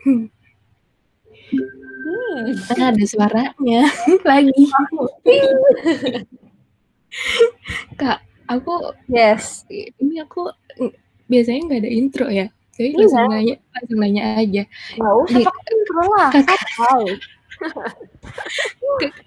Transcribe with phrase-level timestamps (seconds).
[0.00, 0.26] Hmm.
[2.70, 3.80] Ah, ada suaranya
[4.28, 4.64] lagi.
[7.98, 9.66] Kak, aku Yes.
[9.68, 10.48] ini aku
[11.26, 12.46] biasanya nggak ada intro ya.
[12.74, 12.98] Jadi Iya.
[13.04, 14.62] langsung nanya langsung nanya aja.
[14.96, 16.58] Nggak usah pakai intro lah, Kakak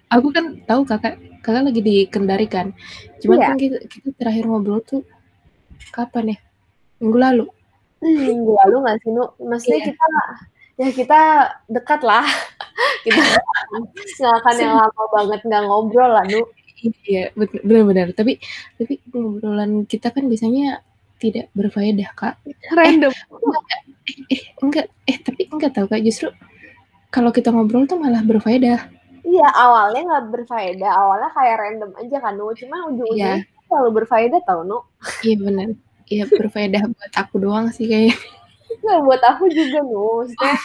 [0.10, 1.14] aku kan tahu Kakak
[1.46, 2.74] Kakak lagi di Kendari kan.
[3.22, 3.48] Cuman Iya.
[3.52, 5.04] kan kita, kita terakhir ngobrol tuh
[5.94, 6.38] kapan ya?
[6.98, 7.46] Minggu lalu.
[8.00, 9.26] Hmm, minggu lalu nggak sih, Nu?
[9.38, 9.88] Maksudnya Iya.
[9.92, 10.06] kita
[10.80, 11.20] ya kita
[11.70, 12.26] dekat lah.
[13.04, 16.40] Kita nggak akan yang lama banget nggak ngobrol lah, Nu.
[17.04, 18.16] Iya, benar-benar.
[18.16, 18.40] Tapi
[18.80, 20.80] tapi ngobrolan kita kan biasanya
[21.20, 22.40] tidak berfaedah, Kak.
[22.76, 23.12] Random.
[23.12, 23.62] Enggak,
[24.08, 26.32] eh, eh, enggak, eh tapi enggak tahu Kak, justru
[27.12, 28.88] kalau kita ngobrol tuh malah berfaedah.
[29.24, 30.92] Iya, awalnya nggak berfaedah.
[30.92, 32.52] Awalnya kayak random aja kan, Nu.
[32.52, 33.36] Cuman Iya, ujung-ujungnya
[33.68, 34.80] selalu berfaedah tau, Nu.
[35.24, 35.68] iya benar.
[36.08, 38.16] Iya berfaedah buat aku doang sih kayaknya.
[38.84, 40.28] Nggak, buat aku juga, Nu.
[40.28, 40.56] Maksudnya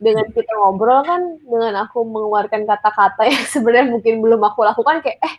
[0.00, 5.18] dengan kita ngobrol kan, dengan aku mengeluarkan kata-kata yang sebenarnya mungkin belum aku lakukan kayak,
[5.20, 5.34] eh,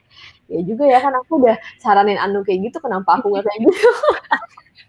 [0.52, 3.90] ya juga ya kan aku udah saranin Anu kayak gitu, kenapa aku nggak kayak gitu?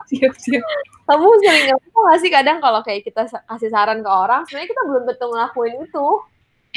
[0.07, 0.63] Siap, siap.
[1.11, 4.83] Kamu sering ngomong nggak sih kadang kalau kayak kita kasih saran ke orang, sebenarnya kita
[4.87, 6.07] belum tentu ngelakuin itu.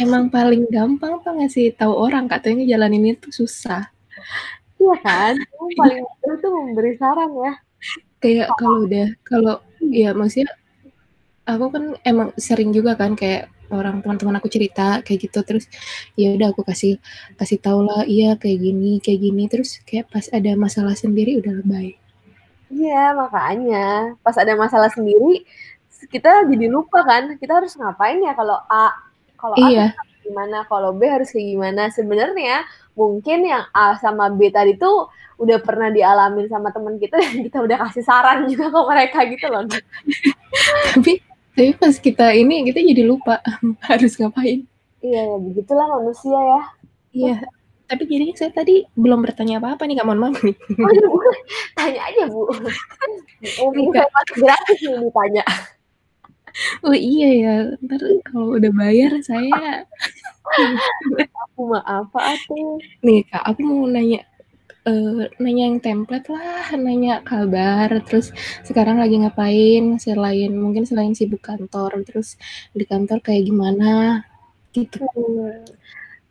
[0.02, 3.86] Emang paling gampang tuh ngasih tahu orang Kak, tapi ngejalanin itu susah.
[4.80, 5.34] Iya kan?
[5.78, 6.02] Paling
[6.42, 7.54] tuh memberi saran ya.
[8.18, 9.56] Kayak kalau udah kalau
[9.94, 10.50] ya maksudnya
[11.50, 15.40] aku kan emang sering juga kan kayak orang teman-teman aku cerita kayak gitu.
[15.46, 15.66] Terus
[16.14, 16.98] ya udah aku kasih
[17.38, 19.44] kasih tau lah iya kayak gini kayak gini.
[19.50, 21.98] Terus kayak pas ada masalah sendiri udah lebay.
[22.70, 24.14] Iya, makanya.
[24.22, 25.42] Pas ada masalah sendiri
[26.08, 28.96] kita jadi lupa kan, kita harus ngapain ya kalau A,
[29.36, 29.92] kalau A iya.
[29.92, 31.84] harus gimana, kalau B harus kayak gimana.
[31.92, 32.64] Sebenarnya
[32.96, 37.58] mungkin yang A sama B tadi tuh udah pernah dialamin sama teman kita dan kita
[37.64, 39.64] udah kasih saran juga ke mereka gitu loh.
[40.94, 41.20] tapi
[41.60, 43.44] tapi pas kita ini kita jadi lupa
[43.92, 44.64] harus ngapain
[45.00, 46.62] Iya, ya begitulah manusia ya.
[47.12, 47.36] iya
[47.86, 51.18] tapi jadinya saya tadi belum bertanya apa-apa nih kak mohon maaf nih Oh Bu.
[51.74, 52.46] Tanya aja, Bu.
[53.82, 54.06] Enggak.
[54.14, 55.44] saya gratis nih ditanya.
[56.84, 59.86] oh iya ya ntar kalau udah bayar saya
[61.50, 62.78] Aku mah apa tuh?
[63.02, 64.22] nih kak aku mau nanya
[64.90, 68.34] eh, nanya yang template lah nanya kabar terus
[68.66, 72.36] sekarang lagi ngapain selain mungkin selain sibuk kantor terus
[72.74, 74.26] di kantor kayak gimana?
[74.74, 74.98] Gitu.
[75.06, 75.66] Hmm,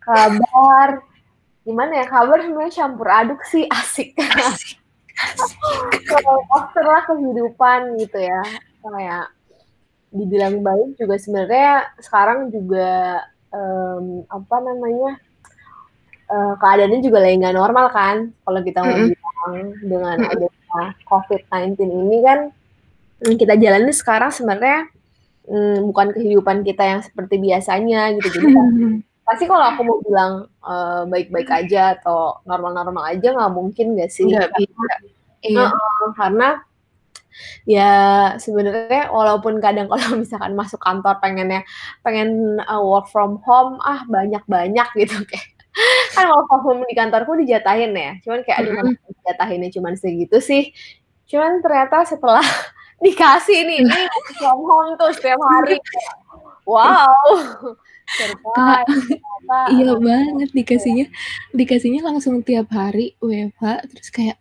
[0.03, 1.07] kabar.
[1.63, 4.17] Gimana ya kabar sebenarnya campur aduk sih asik.
[4.19, 4.79] Asik
[6.07, 8.43] kalau poster lah kehidupan gitu ya.
[8.83, 9.27] Kayak
[10.09, 13.21] dibilang baik juga sebenarnya sekarang juga
[13.53, 15.21] em, apa namanya
[16.29, 18.17] eh, keadaannya juga lagi nggak normal kan?
[18.45, 19.11] Kalau kita mau Mm-mm.
[19.13, 20.33] bilang dengan Mm-mm.
[20.33, 22.39] adanya COVID-19 ini kan
[23.19, 24.87] yang kita jalani sekarang sebenarnya
[25.51, 28.29] mm, bukan kehidupan kita yang seperti biasanya gitu.
[28.39, 28.53] Jadi
[29.29, 34.29] pasti kalau aku mau bilang eh, baik-baik aja atau normal-normal aja nggak mungkin gak sih?
[34.29, 34.95] Nggak bisa.
[35.43, 35.71] Iya.
[35.71, 36.49] Heeh, karena
[37.69, 37.93] ya
[38.41, 41.63] sebenarnya walaupun kadang kalau misalkan masuk kantor pengennya
[42.03, 45.58] pengen uh, work from home ah banyak-banyak gitu kayak
[46.15, 48.13] kan from home di kantorku dijatahin ya.
[48.25, 48.95] Cuman kayak aduh Mm-mm.
[48.95, 50.63] kenapa dijatahinnya cuman segitu sih?
[51.31, 52.43] Cuman ternyata setelah
[53.05, 54.03] dikasih nih ini
[54.39, 55.79] from home tuh setiap hari.
[56.67, 57.77] Wow.
[58.09, 59.21] Surprise
[59.69, 61.07] iya banget dikasihnya
[61.53, 64.37] dikasihnya langsung tiap hari WFH terus kayak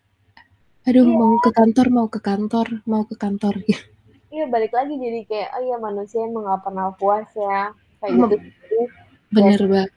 [0.88, 1.20] aduh Iya.
[1.20, 3.56] mau ke kantor mau ke kantor mau ke kantor.
[4.28, 7.72] Iya balik lagi jadi kayak oh iya manusia emang gak pernah puas ya.
[8.04, 8.36] Kayak gitu.
[9.32, 9.92] bener banget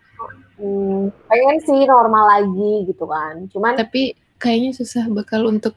[0.61, 3.49] hmm, pengen sih normal lagi gitu kan.
[3.53, 5.77] Cuman tapi kayaknya susah bakal untuk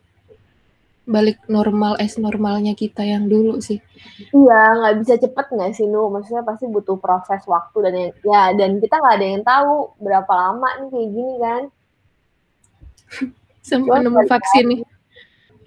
[1.04, 3.84] balik normal es normalnya kita yang dulu sih.
[4.32, 6.08] Iya nggak bisa cepet nggak sih nu?
[6.08, 10.32] Maksudnya pasti butuh proses waktu dan yang, ya dan kita nggak ada yang tahu berapa
[10.32, 11.64] lama nih kayak gini kan.
[13.68, 14.82] Sampai Cuman nemu vaksin nih.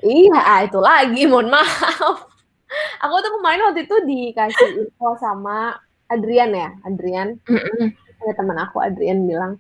[0.04, 2.28] Iya ah, itu lagi mohon maaf.
[3.04, 5.76] Aku tuh kemarin waktu itu dikasih info sama
[6.08, 7.40] Adrian ya Adrian.
[7.44, 8.05] Mm-mm.
[8.22, 9.52] Ada teman aku Adrian bilang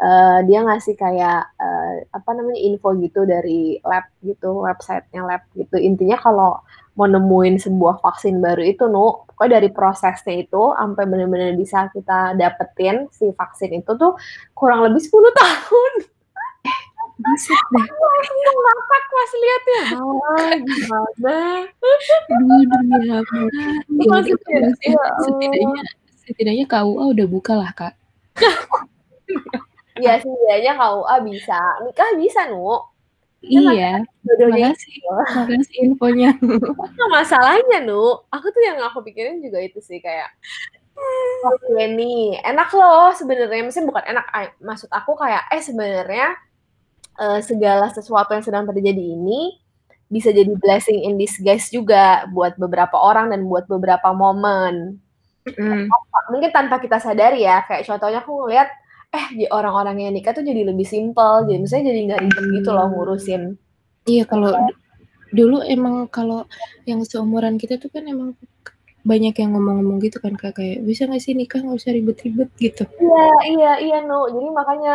[0.00, 5.76] eh, dia ngasih kayak eh, apa namanya info gitu dari lab gitu websitenya lab gitu
[5.78, 6.50] intinya kalau
[6.94, 12.38] mau nemuin sebuah vaksin baru itu nu pokoknya dari prosesnya itu sampai benar-benar bisa kita
[12.38, 14.14] dapetin si vaksin itu tuh
[14.54, 15.92] kurang lebih 10 tahun
[17.14, 17.86] Buset deh.
[17.86, 21.36] langsung ngakak pas liatnya ah, gimana
[22.34, 23.38] Aduh, demi apa?
[23.86, 25.22] Ya kayak, maksudnya ya Allah.
[25.22, 25.82] setidaknya
[26.24, 27.94] setidaknya KUA udah buka lah kak.
[30.04, 32.80] ya setidaknya KUA bisa nikah bisa nu
[33.44, 33.92] Ya Iya?
[34.24, 35.08] Jodohnya makasih itu.
[35.36, 36.30] makasih infonya.
[36.96, 40.32] Nah, masalahnya Nu, aku tuh yang aku pikirin juga itu sih kayak,
[41.44, 44.26] oke nih, enak loh sebenarnya, maksudnya bukan enak,
[44.64, 46.28] maksud aku kayak, eh sebenarnya,
[47.20, 49.60] eee, segala sesuatu yang sedang terjadi ini,
[50.08, 55.03] bisa jadi blessing in disguise juga buat beberapa orang dan buat beberapa momen.
[55.44, 55.92] Mhm.
[56.32, 58.68] Mungkin tanpa kita sadari ya, kayak contohnya aku ngeliat,
[59.12, 62.70] eh di orang-orang yang nikah tuh jadi lebih simpel, jadi misalnya jadi nggak ribet gitu
[62.72, 63.42] loh ngurusin.
[64.08, 64.72] Iya, kalau du
[65.34, 66.46] dulu emang kalau
[66.88, 68.32] yang seumuran kita tuh kan emang
[69.04, 72.88] banyak yang ngomong-ngomong gitu kan Kak, kayak, "Bisa nggak sih nikah nggak usah ribet-ribet?" Gitu.
[72.96, 74.94] Iya iya iya Nu, jadi makanya,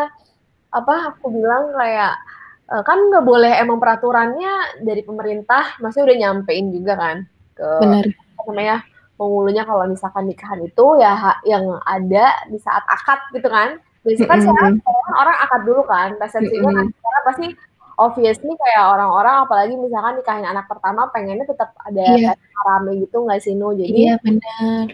[0.74, 2.18] apa, aku bilang kayak,
[2.74, 7.18] eee, kan nggak boleh emang peraturannya dari pemerintah maksudnya udah nyampein juga kan
[7.54, 8.06] ke, Bener.
[8.10, 8.78] apa namanya,
[9.20, 11.12] penghulunya kalau misalkan nikahan itu ya
[11.44, 13.76] yang ada di saat akad gitu kan.
[14.08, 14.80] Biasanya kan sekarang Mhm.
[14.80, 16.96] kebanyakan orang akad dulu kan, resepsinya kan Mhm.
[16.96, 17.46] sekarang pasti
[18.00, 23.40] obviously kayak orang-orang apalagi misalkan nikahin anak pertama pengennya tetap ada pesta rame gitu nggak
[23.44, 23.76] sih Nu?
[23.76, 24.86] Iya, Jadi bener.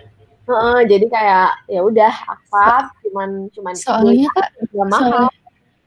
[0.46, 4.90] heeh, jadi kayak, ya udah So akad cuman cuman soalnya Kak, mahal.
[4.90, 5.30] soalnya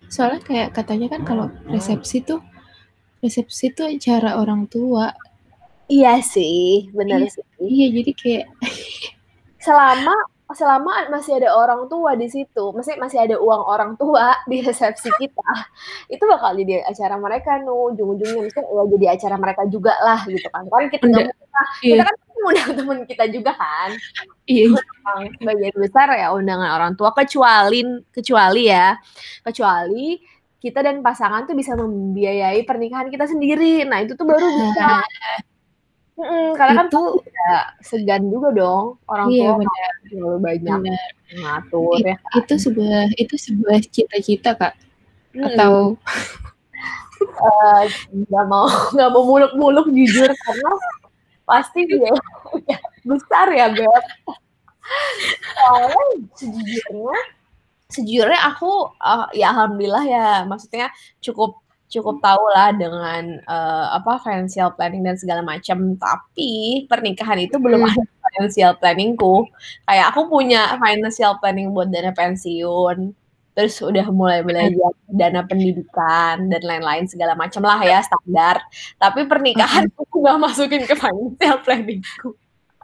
[0.09, 2.39] soalnya kayak katanya kan kalau resepsi tuh
[3.19, 5.11] resepsi tuh acara orang tua.
[5.89, 7.45] Iya sih, bener Iya sih.
[7.65, 8.47] iya, jadi kayak
[9.65, 10.15] Selama
[10.49, 15.13] selama masih ada orang tua di situ, maksudnya masih ada uang orang tua di resepsi
[15.21, 15.51] kita,
[16.09, 20.65] itu bakal jadi acara mereka Nu, ujung-ujungnya, maksudnya ya jadi acara mereka jugalah gitu kan.
[20.73, 22.05] Kan kita nggak mungkin lah, kita iya.
[22.09, 23.91] kan ngundang temen kita juga kan.
[24.49, 25.29] Iya iya.
[25.37, 28.97] Sebagian besar ya undangan orang tua, kecualin kecuali ya,
[29.45, 30.17] kecuali
[30.59, 33.85] kita dan pasangan tuh bisa membiayai pernikahan kita sendiri.
[33.85, 35.05] Nah, itu tuh baru bisa.
[36.19, 39.71] Mhm, karena kan Itu pasti nggak segan juga dong, orang Iya, tua bener.
[39.95, 41.09] kan terlalu banyak Bener.
[41.29, 42.33] ngatur It ya kan.
[42.43, 44.75] itu sebuah itu sebuah cita-cita Kak,
[45.39, 45.45] Mhm.
[45.47, 45.73] atau
[47.19, 47.83] Eee,
[48.27, 50.71] nggak mau nggak mau muluk-muluk jujur karena
[51.47, 52.19] pasti biayanya
[53.09, 54.05] besar ya, Beb.
[55.55, 56.03] Soalnya
[56.35, 57.19] sejujurnya
[57.89, 60.91] sejujurnya aku, eee, ya alhamdulillah ya, maksudnya
[61.23, 67.81] cukup cukup tahulah dengan, eee, apa, financial planning dan segala macam, tapi pernikahan itu belum
[67.85, 67.89] Mhm.
[67.93, 69.49] ada financial planning-ku.
[69.89, 73.13] Kayak aku punya financial planning buat dana pensiun,
[73.57, 74.69] terus udah mulai Bener.
[74.71, 78.61] belajar dana pendidikan dan lain-lain segala macemlah ya, standar.
[79.01, 79.97] Tapi pernikahan Mhm.
[80.01, 82.37] aku nggak masukin ke financial planning-ku.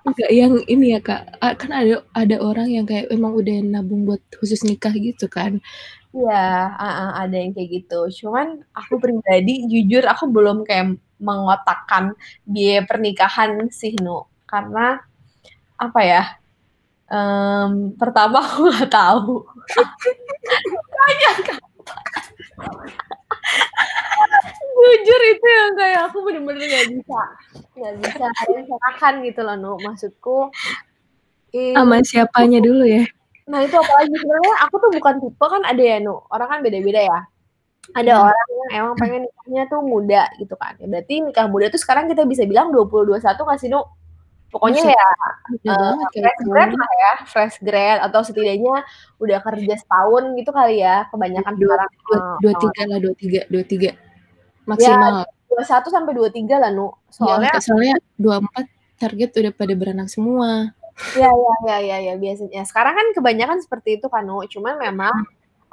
[0.04, 4.20] Enggak, yang ini ya Kak, kan ada ada orang yang kayak emang udah nabung buat
[4.36, 5.64] khusus nikah gitu kan.
[6.14, 6.46] Iya,
[6.78, 8.00] heeh, ada yang kayak gitu.
[8.22, 12.14] Cuman aku pribadi jujur aku belum kayak mengotakkan
[12.46, 14.22] biaya pernikahan sih, Nu.
[14.46, 15.02] Karena,
[15.74, 16.22] apa ya,
[17.10, 19.42] mmm, pertama aku nggak tahu.
[20.70, 21.60] Makanya Kak.
[24.74, 27.20] Jujur itu yang kayak aku bener-bener nggak bisa
[27.74, 29.72] nggak bisa merencanakan gitu loh, Nu.
[29.82, 30.38] Maksudku,
[31.54, 33.02] Sama in siapanya dulu ya?
[33.44, 37.00] Nah itu apalagi sebenarnya aku tuh bukan tipe kan ada ya, Nu, orang kan beda-beda
[37.04, 37.18] ya.
[37.92, 38.16] Ada Iya.
[38.24, 42.08] orang yang emang pengen nikahnya tuh muda gitu kan, ya berarti nikah muda tuh sekarang
[42.08, 43.84] kita bisa bilang 20, 21 nggak sih, Nu?
[44.48, 44.96] Pokoknya Buset,
[45.66, 46.78] ya, banget kali fresh grad tahunnya.
[46.80, 48.76] lah ya, fresh grad atau setidaknya
[49.20, 52.62] udah kerja setahun gitu kali ya, kebanyakan Dua sekarang, dua eee, dua orang.
[52.64, 53.92] tiga lah, 23 23 Ya,
[54.64, 55.12] maksimal.
[55.52, 56.88] 21 sampai 23 lah, Nu.
[57.12, 58.64] Soalnya Kak, soalnya 24
[58.96, 60.72] target udah pada beranak semua.
[60.94, 62.62] Iya iya iya iya iya, biasanya.
[62.66, 64.42] Sekarang kan kebanyakan seperti itu kan, Nu.
[64.46, 65.14] Cuman memang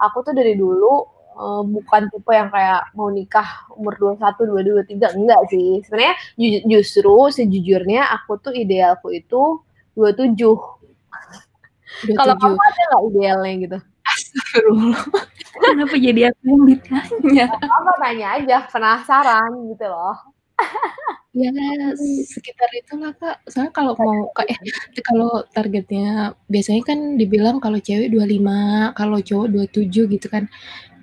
[0.02, 1.06] aku tuh dari dulu,
[1.38, 5.70] eee, bukan tipe yang kayak mau nikah umur 21, 22, 23, enggak sih.
[5.86, 9.62] Sebenarnya ju justru sejujurnya aku tuh idealku itu
[9.94, 10.58] 27.
[12.18, 12.42] Kalau 27.
[12.42, 13.78] kamu ada nggak idealnya gitu?
[14.02, 15.02] Astagfirullah,
[15.54, 17.46] kenapa jadi aku yang ditanya?
[17.54, 20.18] Apa-apa, tanya aja, penasaran gitu loh.
[21.32, 21.48] Ya
[22.28, 23.40] sekitar itulah, Kak.
[23.48, 24.60] Soalnya kalau mau Kak, eh,
[25.08, 30.52] kalau targetnya biasanya kan dibilang kalau cewek 25, kalau cowok 27 gitu kan.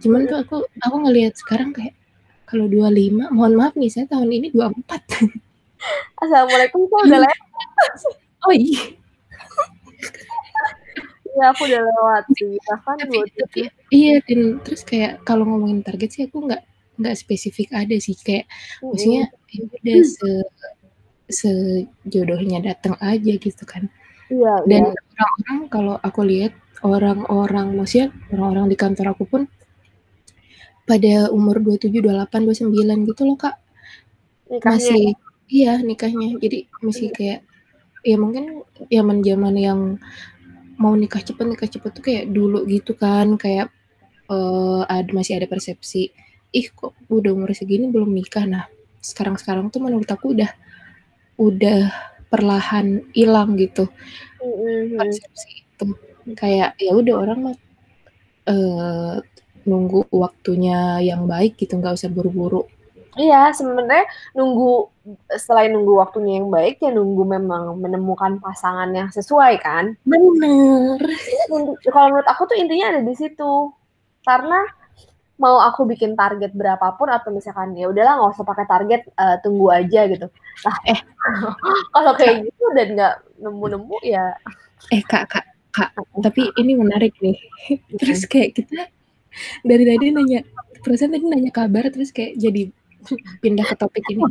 [0.05, 1.97] Cuman tuh aku aku ngelihat sekarang kayak
[2.45, 4.85] kalau 25, mohon maaf nih saya tahun ini 24.
[6.23, 7.39] Assalamualaikum, saya udah lewat.
[8.39, 8.95] Oh iya.
[11.29, 13.95] Iya, aku udah lewat sih, bahkan Tapi tapi 27.
[13.95, 16.63] iya, dan terus kayak kalau ngomongin target sih aku nggak
[16.99, 18.47] nggak spesifik ada sih, kayak
[18.83, 19.38] maksudnya Mhm.
[19.49, 20.31] Ya udah se
[21.29, 23.89] sejodohnya datang aja gitu kan.
[24.33, 25.01] Iya Dan iya.
[25.17, 26.53] orang-orang kalau aku lihat,
[26.85, 29.43] orang-orang maksudnya orang-orang di kantor aku pun
[30.89, 33.57] pada umur 27, 28, 29 gitu loh, Kak.
[34.49, 35.13] Nikahnya Masih ya?
[35.49, 36.29] iya, nikahnya.
[36.41, 37.17] Jadi masih Iya.
[37.17, 37.41] kayak
[38.09, 38.45] ya mungkin
[38.89, 39.81] zaman-zaman yang
[40.81, 43.69] mau nikah cepet nikah cepet tuh kayak dulu gitu kan, kayak,
[44.33, 46.09] eee, ad masih ada persepsi
[46.57, 48.49] ih kok udah umur segini belum nikah.
[48.49, 48.65] Nah,
[49.01, 50.51] sekarang-sekarang tuh menurut aku udah
[51.39, 51.91] udah
[52.29, 53.89] perlahan hilang gitu
[54.95, 55.87] persepsi itu.
[56.37, 57.57] Kayak ya udah orang mah
[58.49, 59.15] eee,
[59.69, 62.65] nunggu waktunya yang baik gitu, nggak usah buru-buru.
[63.19, 64.95] Iya, sebenarnya nunggu
[65.41, 69.99] selain nunggu waktunya yang baik, ya nunggu memang menemukan pasangan yang sesuai kan.
[70.07, 71.01] Bener.
[71.89, 73.73] Kalau menurut aku tuh intinya ada di situ.
[74.23, 74.63] Karena
[75.39, 79.37] mau aku bikin target berapa pun atau misalkan ya udahlah nggak usah pakai target, eee,
[79.43, 80.27] tunggu aja gitu.
[80.67, 80.99] Nah, Eh,
[81.95, 82.45] kalau kayak Kak.
[82.51, 84.35] gitu dan nggak nemu-nemu ya
[84.91, 85.91] Eh, Kak Kak Kak,
[86.25, 87.39] tapi ini menarik nih.
[88.03, 88.89] Terus kayak kita
[89.63, 90.43] dari tadi nanya
[90.83, 92.73] perasaan tadi nanya kabar terus kayak jadi
[93.39, 94.27] pindah ke topik ini.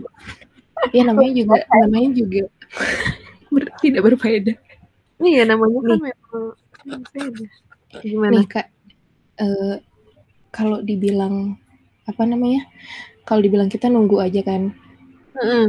[0.91, 2.41] Ya namanya juga namanya juga
[3.53, 4.57] ber tidak berfaedah.
[5.23, 6.51] Iya, namanya kan memang
[8.03, 8.33] Gimana?
[8.37, 8.67] nih, Kak,
[9.41, 9.75] eee,
[10.53, 11.55] kalau dibilang
[12.07, 12.65] apa namanya,
[13.27, 14.71] kalau dibilang kita nunggu aja kan
[15.37, 15.65] Mhm,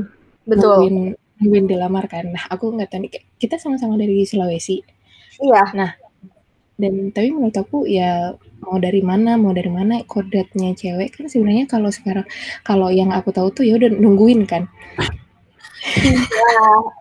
[0.49, 0.87] betul.
[0.89, 0.97] nungguin
[1.39, 2.31] nungguin dilamar kan.
[2.35, 4.83] Nah, aku nggak tahu nih, kita sama-sama dari Sulawesi.
[5.39, 5.63] Iya.
[5.77, 5.91] Nah,
[6.79, 11.67] dan tapi menurut aku ya mau dari mana mau dari mana kodratnya cewek kan sebenarnya
[11.71, 12.27] kalau sekarang
[12.67, 14.67] kalau yang aku tahu tuh ya udah nungguin kan.
[15.97, 16.23] Iya,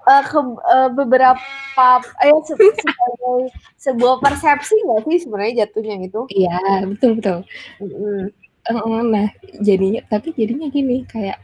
[0.10, 0.40] eee, ke
[0.72, 1.88] eee, beberapa
[2.24, 3.40] eh, se sebagai
[3.78, 6.22] sebuah persepsi nggak sih sebenarnya jatuhnya itu?
[6.32, 7.38] Iya, betul betul.
[7.84, 8.24] Mhm.
[8.68, 9.28] Heeh, nah
[9.64, 11.40] jadinya tapi jadinya gini kayak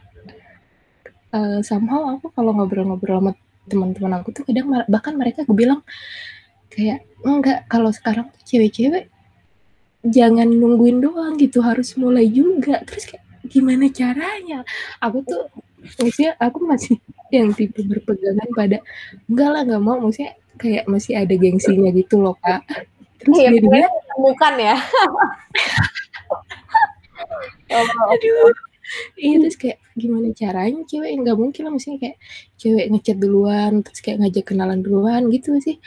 [1.34, 3.32] eee, somehow aku kalau ngobrol-ngobrol sama
[3.70, 5.80] teman-teman aku tuh kadang bahkan mereka bilang
[6.72, 9.08] kayak, "Enggak, kalau sekarang tuh cewek-cewek
[10.04, 14.64] jangan nungguin doang gitu, harus mulai juga." Terus kayak gimana caranya?
[15.04, 15.48] Aku tuh
[16.00, 16.96] maksudnya aku masih
[17.36, 18.78] yang tipe berpegangan pada,
[19.28, 22.62] "Enggak lah, nggak mau." Maksudnya kayak masih ada gengsinya gitu loh, Kak.
[23.22, 24.76] Terus Iya, jadinya pengennya ditemukan ya.
[28.14, 28.52] Aduh.
[29.16, 32.16] Iya, terus kayak gimana caranya cewek nggak mungkin lah maksudnya kayak
[32.60, 35.80] cewek nge-chat duluan, terus kayak ngajak kenalan duluan gitu sih.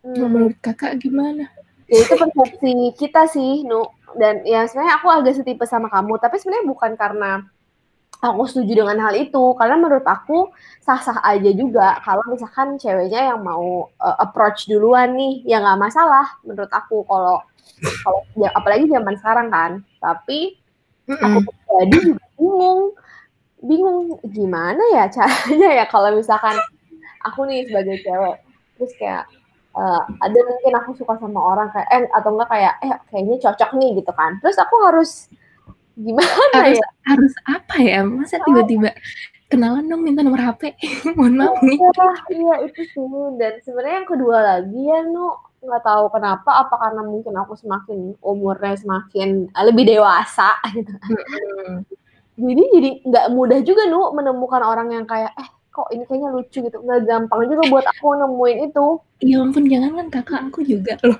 [0.00, 0.32] Kalau Mmm.
[0.32, 1.50] menurut Kakak gimana?
[1.86, 3.86] Ya itu persepsi kita sih, Nu,
[4.18, 7.46] dan ya sebenarnya aku agak setipe sama kamu, tapi sebenarnya bukan karena
[8.24, 10.50] aku setuju dengan hal itu, karena menurut aku
[10.84, 16.26] sah-sah aja juga kalau misalkan ceweknya yang mau, eee, approach duluan nih, ya nggak masalah
[16.46, 17.42] menurut aku kalau
[18.04, 19.72] kalau ya apalagi zaman sekarang kan.
[20.02, 20.56] Tapi
[21.22, 22.80] aku pribadi juga bingung
[23.64, 24.00] bingung
[24.36, 26.56] gimana ya caranya ya kalau misalkan
[27.26, 28.36] aku nih sebagai cewek,
[28.78, 29.24] terus kayak,
[29.76, 33.70] eee, ada mungkin aku suka sama orang kayak eh, atau enggak kayak, "Eh, kayaknya cocok
[33.80, 34.38] nih," gitu kan.
[34.42, 35.10] Terus aku harus
[35.96, 36.88] gimana Harus ya?
[37.08, 38.46] harus apa ya, masa Tahu.
[38.52, 38.90] tiba-tiba,
[39.48, 40.76] "Kenalan dong, minta nomor HP."
[41.18, 41.78] Mohon maaf nih.
[41.80, 43.08] Iya iya itu sih,
[43.40, 45.32] dan sebenarnya yang kedua lagi ya, Nu,
[45.64, 51.10] nggak tahu kenapa, apa karena mungkin aku semakin umurnya semakin, eee, lebih dewasa gitu kan.
[51.12, 51.74] Mhm.
[52.36, 56.58] Jadi jadi nggak mudah juga, Nu, menemukan orang yang kayak, "Eh, kok ini kayaknya lucu,"
[56.64, 56.78] gitu.
[56.84, 57.70] Nggak gampang juga Eh.
[57.72, 58.86] buat aku nemuin itu.
[59.24, 61.16] Ya ampun, jangankan Kakak, aku juga loh.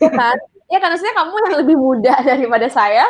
[0.00, 0.36] Iya kan?
[0.66, 3.06] Iya kan, maksudnya kamu yang lebih muda daripada saya.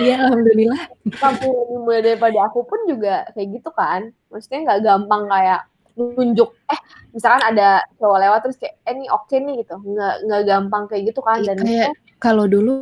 [0.00, 0.82] Iya, alhamdulillah.
[1.20, 4.08] Kamu lebih muda daripada aku pun juga kayak gitu kan.
[4.32, 5.60] Maksudnya nggak gampang kayak
[5.94, 6.80] nunjuk, eh,
[7.14, 9.76] misalkan ada cowok lewat terus kayak, "Eh, nih oke nih," gitu.
[9.78, 12.72] Nggak nggak gampang kayak gitu kan Iya, dan kayak itu kalau dulu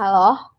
[0.00, 0.51] Halo?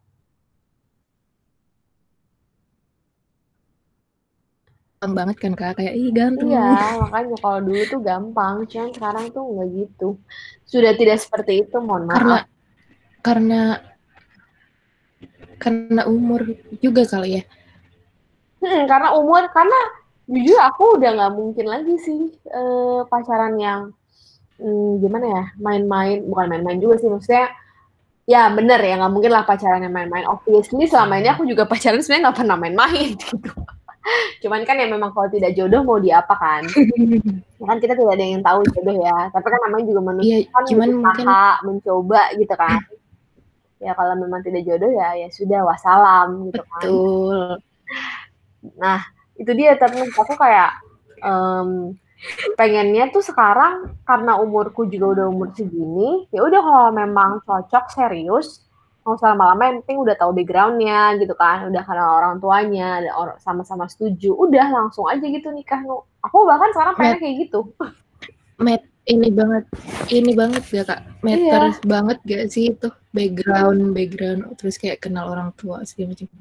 [5.04, 6.64] Gampang banget kan, Kak, kayak, "Ih, ganteng." Iya,
[7.04, 10.10] makanya kalau dulu tuh gampang, cuman sekarang tuh nggak gitu.
[10.64, 12.48] Sudah tidak seperti itu, mohon Karena maaf.
[13.24, 13.62] karena
[15.60, 16.44] karena umur
[16.80, 17.44] juga kali ya?
[18.64, 19.80] Mhm, karena umur karena
[20.28, 23.92] jujur aku udah nggak mungkin lagi sih, eee, pacaran yang,
[24.60, 27.52] mmm, gimana ya, main-main bukan main-main juga sih, maksudnya
[28.24, 30.24] ya bener ya, nggak mungkin lah pacaran yang main-main.
[30.32, 33.52] Obviously selama ini aku juga pacaran sebenarnya nggak pernah main-main gitu.
[34.44, 36.68] Cuman kan ya memang kalau tidak jodoh mau diapa kan.
[37.60, 40.64] Ya kan kita tidak ada yang tahu jodoh ya, tapi kan namanya juga manusia kan
[40.68, 41.28] cuman mungkin
[41.64, 42.80] mencoba gitu kan.
[43.80, 46.84] Ya kalau memang tidak jodoh ya ya sudah wassalam gitu kan.
[46.84, 47.40] Betul.
[48.80, 49.00] Nah,
[49.36, 50.72] itu dia tapi aku kayak,
[51.20, 51.96] mmm,
[52.56, 58.64] pengennya tuh sekarang karena umurku juga udah umur segini, ya udah kalau memang cocok serius,
[59.04, 63.04] nggak usah lama-lama yang penting udah tahu background-nya gitu kan, udah kenal orang tuanya,
[63.44, 66.08] sama-sama setuju, udah langsung aja gitu nikah, Nu.
[66.24, 67.60] Aku bahkan sekarang Met pengennya kayak gitu.
[68.64, 69.64] Met ini banget
[70.08, 71.84] ini banget ya, Kak, matters Iya.
[71.84, 76.32] banget gak sih itu background background, terus kayak kenal orang tua segala macam.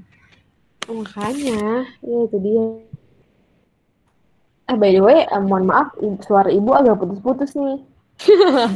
[0.87, 2.63] Makanya, ya itu dia.
[4.71, 5.91] Eh, by the way, eee, mohon maaf,
[6.23, 7.83] suara Ibu agak putus-putus nih.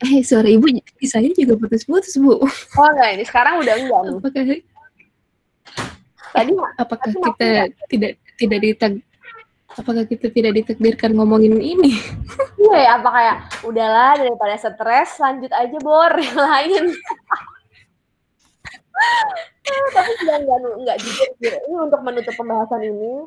[0.00, 0.64] Eh, suara ibu
[1.04, 2.40] saya juga putus-putus, Bu.
[2.40, 4.16] Oh, enggak ini sekarang udah enggak nih.
[4.16, 4.42] Apakah
[6.30, 8.94] Tadi apakah tadi kita maksudnya tidak tidak ditag
[9.74, 11.98] apakah kita tidak ditakdirkan ngomongin ini?
[12.62, 16.84] iya ya, apa kayak udahlah daripada stres lanjut aja bor yang lain.
[19.90, 21.52] Tapi enggak enggak enggak jujur.
[21.66, 23.26] Ini untuk menutup pembahasan ini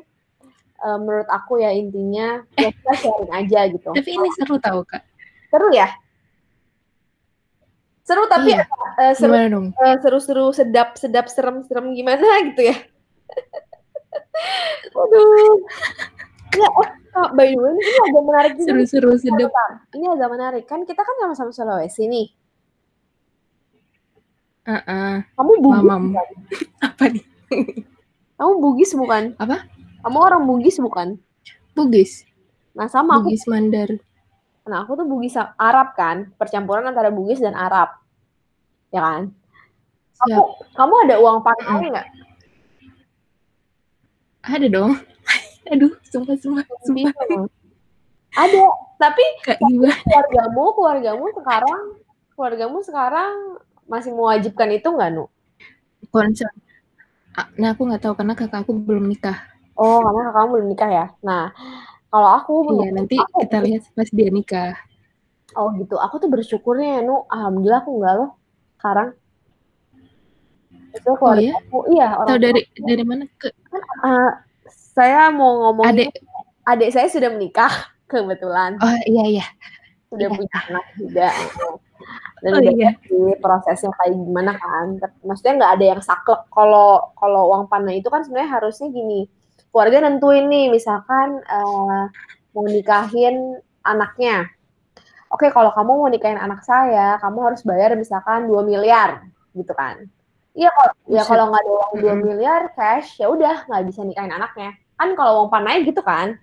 [0.80, 3.90] eh, menurut aku ya intinya ya kita sharing aja gitu.
[3.92, 5.02] Tapi ini seru tahu, Kak.
[5.52, 5.92] Seru ya?
[8.04, 8.68] Seru tapi Iya.
[9.00, 9.66] eh, seru Gimana dong?
[9.72, 12.20] eh, seru-seru sedap sedap serem-serem gimana
[12.52, 12.76] gitu ya.
[14.92, 15.56] Waduh.
[16.54, 18.68] Ya, oh, by the way, ini agak menarik juga.
[18.70, 19.50] Seru-seru sedap.
[19.90, 20.64] Ini agak menarik.
[20.64, 22.26] Kan kita kan sama-sama Sulawesi nih.
[24.64, 25.14] Heeh.
[25.34, 26.02] Kamu Bugis Mamam.
[26.10, 26.28] bukan?
[26.86, 27.24] Apa nih?
[28.36, 29.24] Kamu Bugis bukan?
[29.36, 29.66] Apa?
[30.00, 31.16] Kamu orang Bugis bukan?
[31.72, 32.22] Bugis.
[32.72, 33.28] Nah, sama aku.
[33.28, 33.90] Bugis Mandar.
[34.64, 38.00] Nah, aku tuh Bugis Arab kan, percampuran antara Bugis dan Arab.
[38.88, 39.22] Ya kan?
[40.24, 40.46] Kamu, Siap.
[40.72, 42.08] kamu ada uang pakai nggak?
[44.44, 44.96] Ada dong.
[45.72, 47.12] Aduh, sumpah sumpah sumpah.
[48.34, 48.64] Ada,
[48.96, 49.24] tapi
[49.68, 49.94] gimana?
[50.00, 51.82] keluargamu, keluargamu sekarang,
[52.32, 53.32] keluargamu sekarang
[53.84, 55.28] masih mewajibkan itu nggak, Nu?
[56.08, 56.48] Konser.
[57.36, 59.44] Ah, Nah, aku nggak tahu karena kakak aku belum nikah.
[59.76, 61.06] Oh, karena kakakmu belum nikah ya.
[61.20, 61.52] Nah,
[62.14, 64.72] kalau aku Iya, nanti aku, kita lihat pas dia nikah.
[65.58, 65.94] oh gitu.
[66.04, 67.14] Aku tuh bersyukurnya ya, Nu.
[67.34, 68.30] Alhamdulillah aku enggak loh
[68.78, 69.08] sekarang.
[70.94, 71.52] Itu Oh keluarga ya?
[71.58, 72.82] aku, iya orang Tahu dari aku.
[72.86, 73.48] dari mana ke
[74.06, 74.30] Eh,
[74.96, 76.08] saya mau ngomong adek?
[76.64, 77.72] adik saya sudah menikah
[78.10, 79.46] kebetulan Oh iya iya.
[80.10, 80.36] sudah Iya.
[80.38, 81.28] punya anak juga
[82.44, 82.90] dan Oh iya.
[82.94, 84.86] ngerti prosesnya kayak gimana kan
[85.26, 89.26] maksudnya nggak ada yang saklek kalau kalau uang panai itu kan sebenarnya harusnya gini
[89.74, 92.04] keluarga nentuin nih misalkan eh,
[92.54, 94.46] mau nikahin anaknya
[95.34, 99.26] oke kalau kamu mau nikahin anak saya kamu harus bayar misalkan 2 miliar
[99.58, 100.06] gitu kan
[100.54, 102.18] iya kalau ya kalau nggak ada uang 2 Mm-mm.
[102.22, 106.38] miliar cash ya udah nggak bisa nikahin anaknya kan kalau uang panai gitu kan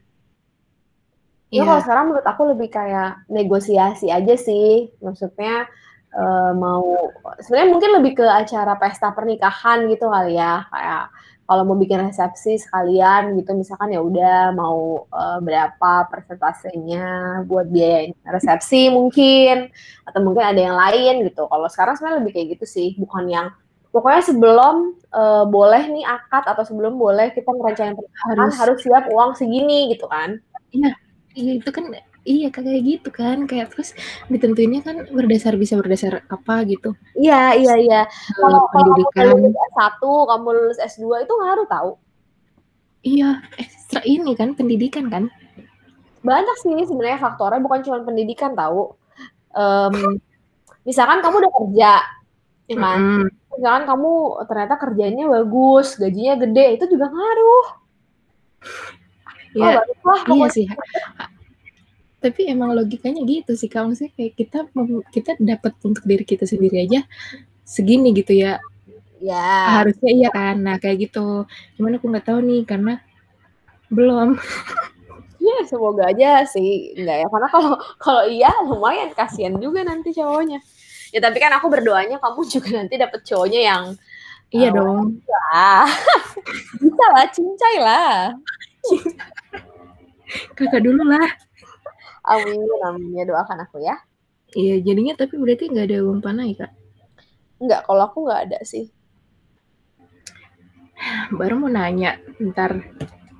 [1.51, 1.83] Ya kalau Iya.
[1.83, 4.87] sekarang menurut aku lebih kayak negosiasi aja sih.
[5.03, 5.67] Maksudnya
[6.15, 7.11] eh, mau
[7.43, 10.63] sebenarnya mungkin lebih ke acara pesta pernikahan gitu kali ya.
[10.71, 11.11] Kayak
[11.51, 18.15] kalau mau bikin resepsi sekalian gitu misalkan ya udah mau eh, berapa persentasenya buat biaya
[18.23, 19.67] resepsi mungkin
[20.07, 21.51] atau mungkin ada yang lain gitu.
[21.51, 23.47] Kalau sekarang sebenarnya lebih kayak gitu sih, bukan yang
[23.91, 29.11] pokoknya sebelum eh, boleh nih akad atau sebelum boleh kita merencanain pernikahan Harus harus siap
[29.11, 30.39] uang segini gitu kan.
[30.71, 30.95] iya,
[31.35, 31.83] iya itu kan
[32.21, 33.97] iya kayak gitu kan kayak terus
[34.29, 36.93] ditentuinnya kan berdasar bisa berdasar apa gitu.
[37.17, 38.01] Iya, iya, iya.
[38.37, 39.25] Kalau kamu pendidikan.
[39.33, 41.91] lulus S1, kamu lulus S2 itu ngaruh tahu.
[43.01, 45.33] Iya, ekstra ini kan pendidikan kan.
[46.21, 48.93] Banyak sih sebenarnya faktornya bukan cuma pendidikan tahu.
[49.57, 50.21] Em,
[50.85, 51.93] misalkan kamu udah kerja,
[52.69, 52.99] ya kan?
[53.01, 53.25] Mm-mm.
[53.57, 54.11] Misalkan kamu
[54.45, 57.65] ternyata kerjanya bagus, gajinya gede, itu juga ngaruh.
[59.51, 60.67] Oh, Ya, bagus lah iya sih.
[62.21, 64.69] Tapi emang logikanya gitu sih kalau sih kayak kita
[65.09, 67.01] kita dapat untuk diri kita sendiri aja
[67.65, 68.61] segini gitu ya.
[69.21, 70.61] Ya, Harusnya iya kan.
[70.61, 71.45] Nah, kayak gitu.
[71.77, 72.97] Cuman aku nggak tahu nih karena
[73.89, 74.37] belum.
[75.41, 77.27] ya semoga aja sih enggak ya.
[77.29, 80.61] Karena kalau kalau iya lumayan kasihan juga nanti cowoknya.
[81.13, 83.83] Ya tapi kan aku berdoanya kamu juga nanti dapet cowoknya yang
[84.51, 85.23] Iya eh, dong.
[85.55, 85.87] ah,
[86.83, 88.35] bisa lah, cincai lah.
[90.59, 91.23] Kakak dulu lah.
[92.21, 93.97] Amin, amin ya doakan aku ya.
[94.51, 96.71] Iya, jadinya tapi berarti nggak ada uang panai, Kak.
[97.57, 98.91] Enggak, kalau aku nggak ada sih.
[101.33, 102.77] Baru mau nanya, ntar.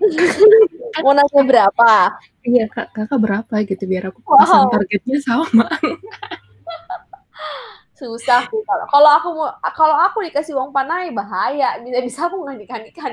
[1.05, 2.19] Mau nanya berapa?
[2.43, 5.69] Iya, Kak, kakak berapa gitu biar aku Wow, targetnya sama.
[8.01, 12.41] susah sih kalau kalau aku mau kalau aku dikasih uang panai bahaya bisa bisa aku
[12.41, 13.05] nggak nikah nikah.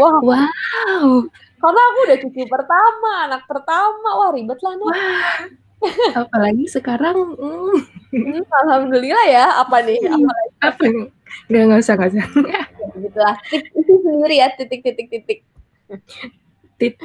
[0.00, 1.28] Wah, Wow.
[1.62, 4.74] Karena aku udah cucu pertama, anak pertama, wah ribet lah.
[4.82, 4.94] Wah.
[6.14, 7.74] Apalagi sekarang mm,
[8.12, 9.96] Hmm, Alhamdulillah ya, apa nih?
[9.98, 10.12] iya,
[10.60, 11.08] Apa nih?
[11.48, 12.26] Nggak, nggak usah, nggak usah.
[13.00, 13.36] gitu lah.
[13.72, 15.38] Itu sendiri ya, titik titik titik.
[16.76, 17.00] Tit-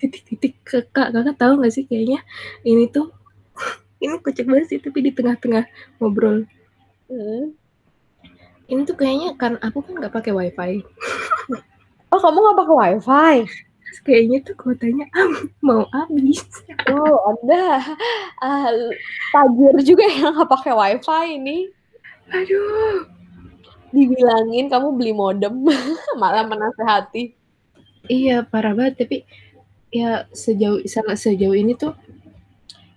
[0.00, 2.20] Titik-titik kakak, kakak tahu nggak sih kayaknya
[2.64, 3.12] ini tuh
[4.00, 5.64] ini kocak banget sih tapi di tengah-tengah
[5.98, 6.46] ngobrol
[7.08, 7.56] Hmm.
[8.68, 10.72] ini tuh kayaknya kan aku kan nggak pakai wifi
[12.08, 13.36] Oh, kamu nggak pakai wifi?
[13.88, 15.08] Terus kayaknya tuh kuotanya
[15.66, 16.44] mau habis
[16.86, 17.80] Oh, Anda
[18.38, 18.68] ah,
[19.32, 21.58] tajir juga yang nggak pakai wifi ini.
[22.28, 23.08] aduh
[23.88, 25.64] Dibilangin kamu beli modem,
[26.20, 27.32] malah menasehati.
[28.04, 29.16] iya parah banget tapi
[29.88, 31.96] ya sejauh se- sejauh ini tuh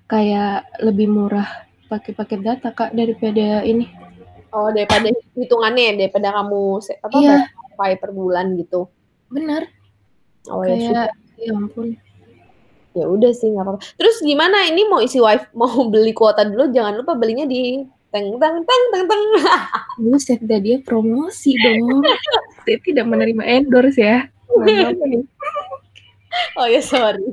[0.06, 1.48] kayak lebih murah
[1.88, 3.88] pakai paket data, Kak, daripada ini.
[4.52, 7.38] Oh, daripada hitungannya, daripada kamu apa, Iya.
[7.76, 8.88] bayar per bulan gitu?
[9.28, 9.68] Bener.
[10.50, 11.06] Oh, ya sudah.
[11.38, 11.88] Kayak ya ampun.
[12.92, 13.80] Ya udah sih, nggak apa-apa.
[13.96, 18.36] Terus gimana ini mau isi wifi mau beli kuota dulu, jangan lupa belinya di teng
[18.42, 19.24] teng teng teng teng.
[20.04, 22.02] Buset dah, dia promosi dong.
[22.66, 24.26] Saya tidak menerima endorse ya.
[24.52, 25.24] Nih.
[26.60, 27.24] Oh ya, sorry.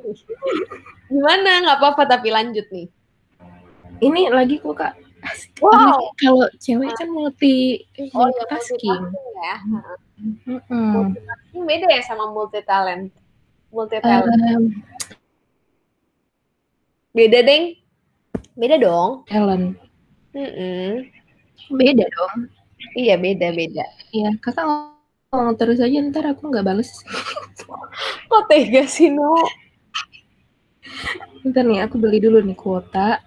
[1.11, 1.65] Gimana?
[1.67, 2.87] Nggak apa-apa tapi lanjut nih.
[3.99, 5.08] Ini lagi kok, Kak.
[5.59, 6.15] Wow.
[6.17, 7.83] Kalau cewek kan multi
[8.15, 9.03] Oh, ya multitasking.
[9.43, 9.57] ya.
[10.71, 13.11] Multitasking beda ya sama multi talent?
[13.75, 14.33] Multi talent.
[14.33, 14.67] Mmm,
[17.11, 17.75] Beda, Deng?
[18.55, 19.27] Beda dong?
[19.27, 19.75] talent.
[20.35, 21.11] Mhm.
[21.75, 22.47] Beda dong.
[22.95, 23.85] Iya, beda beda.
[24.15, 24.63] Iya, Kakak
[25.33, 26.91] ngomong terus aja, entar aku nggak bales.
[28.31, 29.35] Kok tega sih, No?
[31.43, 33.19] Bentar nih, aku beli dulu nih kuota.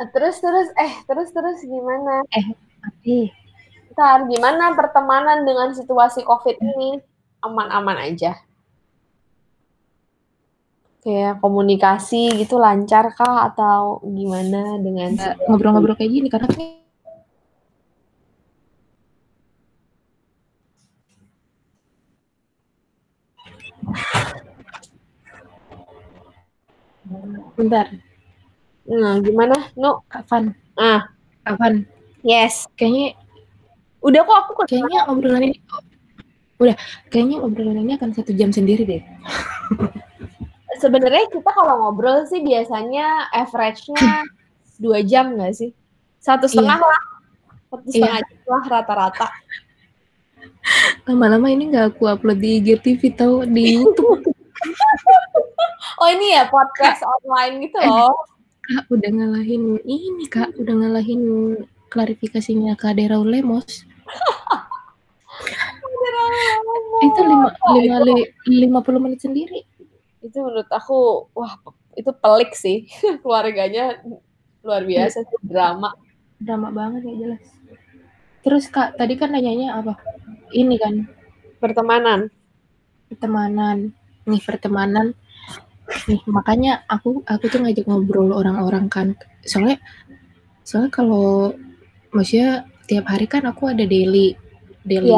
[0.00, 2.24] Terus terus eh, terus terus gimana?
[2.32, 3.28] Eh, tapi
[3.90, 6.96] Entar gimana pertemanan dengan situasi Covid ini?
[7.44, 8.32] Aman-aman aja?
[11.04, 16.48] Kayak komunikasi gitu lancar kah atau gimana dengan ngobrol-ngobrol kayak gini karena
[27.58, 27.92] Bentar,
[28.90, 30.02] Nah, gimana, No?
[30.06, 30.50] kapan?
[30.74, 31.06] Ah,
[31.46, 31.86] Kapan?
[32.20, 32.66] yes.
[32.74, 33.14] Kayaknya
[34.00, 35.60] Udah kok aku kayaknya obrolan ini
[36.56, 36.72] udah,
[37.08, 39.02] kayaknya obrolan ini akan satu jam sendiri deh.
[40.80, 44.24] sebenarnya kita kalau ngobrol sih biasanya average-nya
[44.82, 45.76] dua jam nggak sih?
[46.16, 46.88] Satu setengah Iya.
[46.88, 47.02] lah.
[47.68, 49.28] Satu setengah jam lah rata-rata.
[51.04, 54.32] Lama-lama ini nggak aku upload di IGTV tau di YouTube.
[56.00, 58.16] Oh ini ya podcast online gitu loh.
[58.70, 61.22] Kak udah ngalahin ini Kak, udah ngalahin
[61.90, 63.82] klarifikasinya Kak Dera Lemos.
[67.00, 69.66] Itu lima, lima, li- lima puluh menit sendiri.
[70.22, 71.58] Itu menurut aku wah
[71.98, 72.86] itu pelik sih
[73.24, 73.98] keluarganya
[74.62, 75.90] luar biasa sih drama.
[76.38, 77.42] Drama banget ya jelas.
[78.46, 79.98] Terus Kak, tadi kan nanyanya apa?
[80.54, 81.10] Ini kan,
[81.58, 82.30] Pertemanan.
[83.10, 83.90] pertemanan.
[84.30, 85.18] Nih pertemanan.
[86.06, 89.08] Nih, makanya aku aku tuh ngajak ngobrol orang-orang kan.
[89.42, 89.78] Soalnya
[90.62, 91.54] soalnya kalau
[92.14, 94.34] maksudnya tiap hari kan aku ada daily
[94.86, 95.14] daily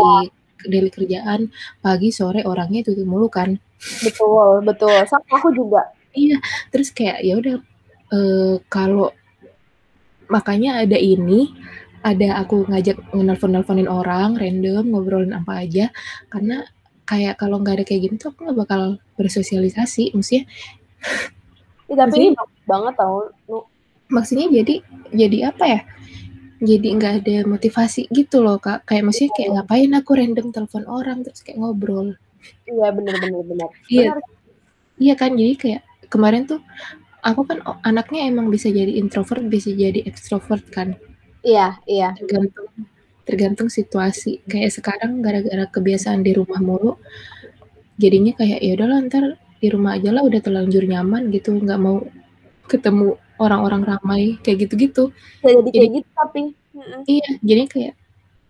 [0.62, 1.50] daily kerjaan
[1.82, 3.56] pagi sore orangnya itu mulu kan.
[4.04, 4.94] Betul, betul.
[5.08, 5.90] Sama aku juga.
[6.12, 7.56] Iya, terus kayak ya udah
[8.12, 9.11] eh, kalau
[10.28, 11.52] makanya ada ini,
[12.04, 15.88] ada aku ngajak nelfon-nelfonin orang random ngobrolin apa aja
[16.28, 16.64] karena
[17.12, 18.81] kayak kalau nggak ada kayak gini tuh aku nggak bakal
[19.20, 20.48] bersosialisasi, maksudnya
[21.92, 23.18] Ih, tapi Maksudnya- ini bagus banget tau.
[23.53, 23.59] Nu.
[24.09, 24.75] maksudnya jadi
[25.12, 25.81] jadi apa ya?
[26.62, 28.88] Jadi nggak ada motivasi gitu loh kak.
[28.88, 32.16] Kayak maksudnya kayak ngapain aku random telepon orang terus kayak ngobrol.
[32.64, 33.68] Iya bener bener bener.
[33.88, 34.16] Iya.
[34.96, 36.61] Iya kan jadi kayak kemarin tuh
[37.20, 40.96] aku kan anaknya emang bisa jadi introvert bisa jadi extrovert kan.
[41.42, 42.14] Iya, iya.
[42.14, 42.68] tergantung
[43.22, 46.98] tergantung situasi kayak sekarang gara-gara kebiasaan di rumah mulu
[47.96, 49.24] jadinya kayak ya udahlah ntar
[49.62, 52.02] di rumah aja lah udah terlanjur nyaman gitu nggak mau
[52.66, 56.42] ketemu orang-orang ramai kayak gitu-gitu Bisa jadi kayak Jadi- gitu tapi.
[57.06, 57.94] Iya jadi kayak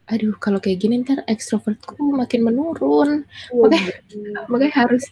[0.09, 3.11] aduh kalau kayak gini ntar ekstrovertku makin menurun
[3.53, 3.77] Iya, Oke.
[3.77, 4.15] gitu.
[4.51, 5.05] makanya harus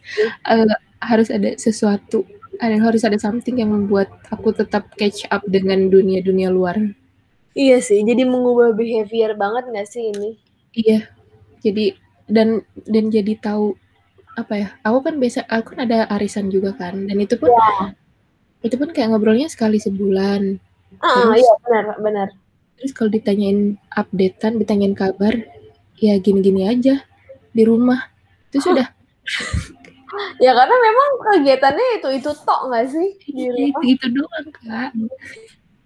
[0.47, 2.25] eh, harus ada sesuatu
[2.61, 6.77] ada harus ada something yang membuat aku tetap catch up dengan dunia-dunia luar
[7.51, 10.39] Iya sih, jadi mengubah behavior banget gak sih ini?
[10.71, 11.11] Iya.
[11.61, 11.99] Jadi
[12.31, 13.75] dan dan jadi tahu
[14.39, 14.69] apa ya?
[14.87, 17.51] Aku kan biasa aku kan ada arisan juga kan dan itu pun
[18.63, 20.57] itu pun kayak ngobrolnya sekali sebulan.
[21.03, 22.29] Ah, Terus- iya benar, benar.
[22.81, 25.37] Terus kalau ditanyain updatean, ditanyain kabar,
[26.01, 27.05] ya gini-gini aja
[27.53, 28.09] di rumah.
[28.49, 28.89] Itu sudah
[30.43, 33.83] Ya karena memang kegiatannya itu itu tok gak sih di itu, rumah?
[33.87, 34.91] itu doang kak.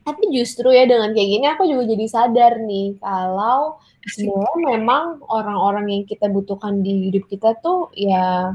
[0.04, 5.86] Tapi justru ya dengan kayak gini aku juga jadi sadar nih kalau sebenarnya memang orang-orang
[5.88, 8.52] yang kita butuhkan di hidup kita tuh ya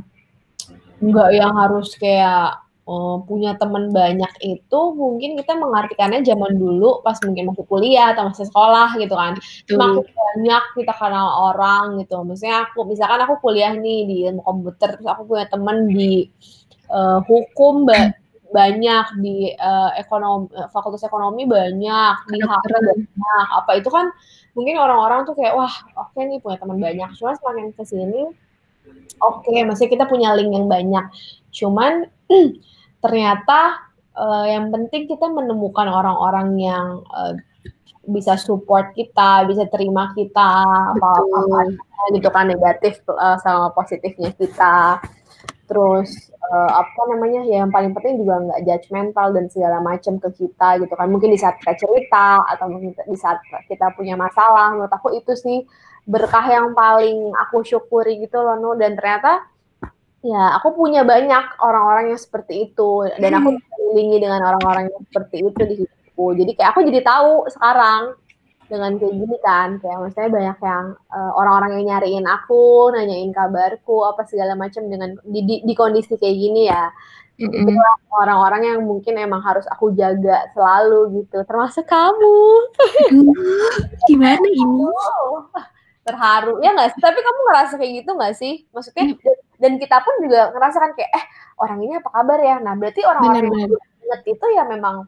[1.01, 7.17] nggak yang harus kayak eh, punya teman banyak itu mungkin kita mengartikannya zaman dulu pas
[7.25, 9.33] mungkin masih kuliah atau masih sekolah gitu kan
[9.73, 12.13] makin banyak kita kenal orang gitu.
[12.21, 16.29] Maksudnya aku misalkan aku kuliah nih di ilmu komputer terus aku punya teman di
[16.93, 18.13] eh, hukum ba-
[18.49, 22.83] banyak di eh, ekonomi eh, fakultas ekonomi banyak di HK kedokteran.
[22.89, 24.05] banyak apa itu kan
[24.57, 28.21] mungkin orang-orang tuh kayak wah oke nih punya teman banyak cuma semakin ke sini
[29.21, 31.05] oke maksudnya kita punya link yang banyak
[31.53, 32.09] cuman
[33.03, 37.33] ternyata eee, yang penting kita menemukan orang-orang yang, eee,
[38.09, 40.49] bisa support kita, bisa terima kita,
[40.97, 41.59] apa apa
[42.15, 43.05] gitu kan, negatif,
[43.45, 44.97] sama positifnya kita.
[45.69, 50.29] Terus, eee, apa namanya, ya yang paling penting juga nggak judgemental dan segala macam ke
[50.33, 51.07] kita gitu kan.
[51.13, 53.37] Mungkin di saat kita cerita atau mungkin di saat
[53.69, 55.63] kita punya masalah, menurut aku itu sih
[56.09, 59.45] berkah yang paling aku syukuri gitu loh, Nu, dan ternyata
[60.19, 65.37] ya aku punya banyak orang-orang yang seperti itu dan aku dikelilingi dengan orang-orang yang seperti
[65.47, 66.25] itu di hidupku.
[66.35, 68.01] Jadi kayak aku jadi tahu sekarang
[68.71, 74.05] dengan kayak gini kan, kayak maksudnya banyak yang, eee, orang-orang yang nyariin aku, nanyain kabarku,
[74.05, 76.87] apa segala macam dengan di di di kondisi kayak gini ya.
[77.39, 77.49] Mhm.
[77.65, 82.37] Itulah orang-orang yang mungkin emang harus aku jaga selalu gitu, termasuk kamu.
[84.09, 84.85] Gimana ini?
[86.07, 87.01] Terharu, ya nggak sih?
[87.03, 88.53] Tapi kamu ngerasa kayak gitu nggak sih?
[88.73, 89.15] Maksudnya Iya.
[89.23, 91.25] dan dan kita pun juga ngerasakan kayak, "Eh,
[91.61, 93.71] orang ini apa kabar ya?" Nah, berarti orang-orang yang
[94.03, 95.05] inget itu ya memang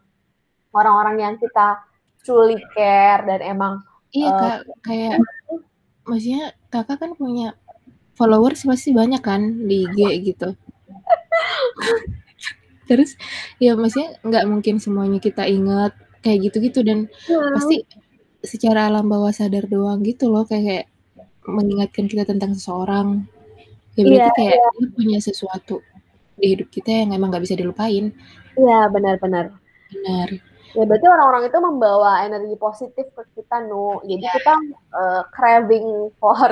[0.75, 1.79] orang-orang yang kita
[2.25, 3.73] truly care dan emang,
[4.11, 5.17] Iya, eee Kak, kayak
[6.03, 7.55] maksudnya Kakak kan punya
[8.19, 9.99] followers pasti banyak kan di IG
[10.35, 10.51] gitu.
[12.89, 13.15] Terus
[13.57, 17.55] ya maksudnya nggak mungkin semuanya kita inget kayak gitu-gitu dan Hmm.
[17.55, 17.87] pasti
[18.43, 20.91] secara alam bawah sadar doang gitu loh kayak
[21.47, 23.23] mengingatkan kita tentang seseorang.
[23.95, 24.67] Ya berarti kayak iya.
[24.75, 25.79] dia punya sesuatu
[26.35, 28.11] di hidup kita yang emang nggak bisa dilupain.
[28.59, 29.45] Iya, benar benar.
[29.91, 30.50] Benar.
[30.71, 33.99] Ya berarti orang-orang itu membawa energi positif ke kita, Nu.
[34.07, 34.31] Jadi Iya.
[34.39, 34.53] kita,
[34.95, 36.51] eee, craving for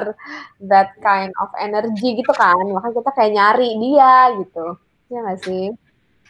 [0.68, 4.66] that kind of energy gitu kan, makanya kita kayak nyari dia gitu,
[5.08, 5.66] iya nggak sih?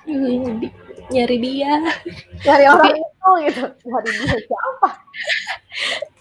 [1.13, 1.73] Nyari dia.
[2.45, 4.89] Nyari Tapi orang itu gitu, nyari dia siapa?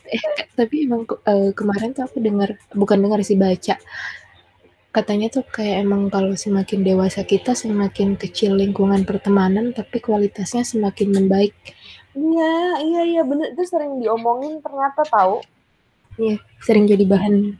[0.08, 0.24] Eh,
[0.56, 3.76] tapi emang eee, kemarin tuh aku denger bukan denger sih, baca.
[4.98, 11.14] Katanya tuh kayak emang kalau semakin dewasa kita, semakin kecil lingkungan pertemanan, tapi kualitasnya semakin
[11.14, 11.54] membaik.
[12.18, 15.38] Iya iya iya, bener, itu sering diomongin ternyata tahu.
[16.18, 17.54] Iya, sering jadi bahan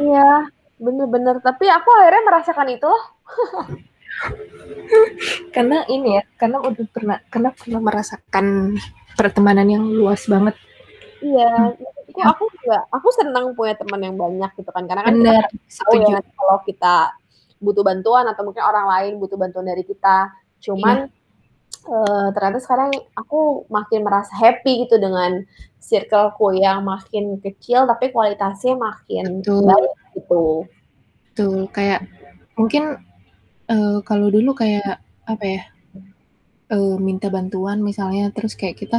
[0.00, 0.48] Iya,
[0.80, 3.04] bener bener, tapi aku akhirnya merasakan itu loh.
[5.54, 8.46] Karena ini ya, karena udah pernah karena pernah merasakan
[9.20, 10.56] pertemanan yang luas banget.
[11.20, 12.24] Iya, Hmm, maksudku iya.
[12.32, 16.18] aku juga aku senang punya teman yang banyak gitu kan, karena kan Bener, tahu ya
[16.32, 16.96] kalau kita
[17.60, 20.32] butuh bantuan atau mungkin orang lain butuh bantuan dari kita.
[20.32, 20.60] Iya.
[20.64, 20.96] Cuman,
[21.92, 25.44] eee, ternyata sekarang aku makin merasa happy gitu dengan
[25.80, 29.68] circle-ku yang makin kecil, tapi kualitasnya makin Betul.
[29.68, 30.44] baik gitu.
[31.30, 32.00] Betul, kayak
[32.56, 32.96] mungkin,
[33.68, 35.62] eee, kalau dulu kayak apa ya,
[36.74, 38.98] eee, minta bantuan misalnya, terus kayak kita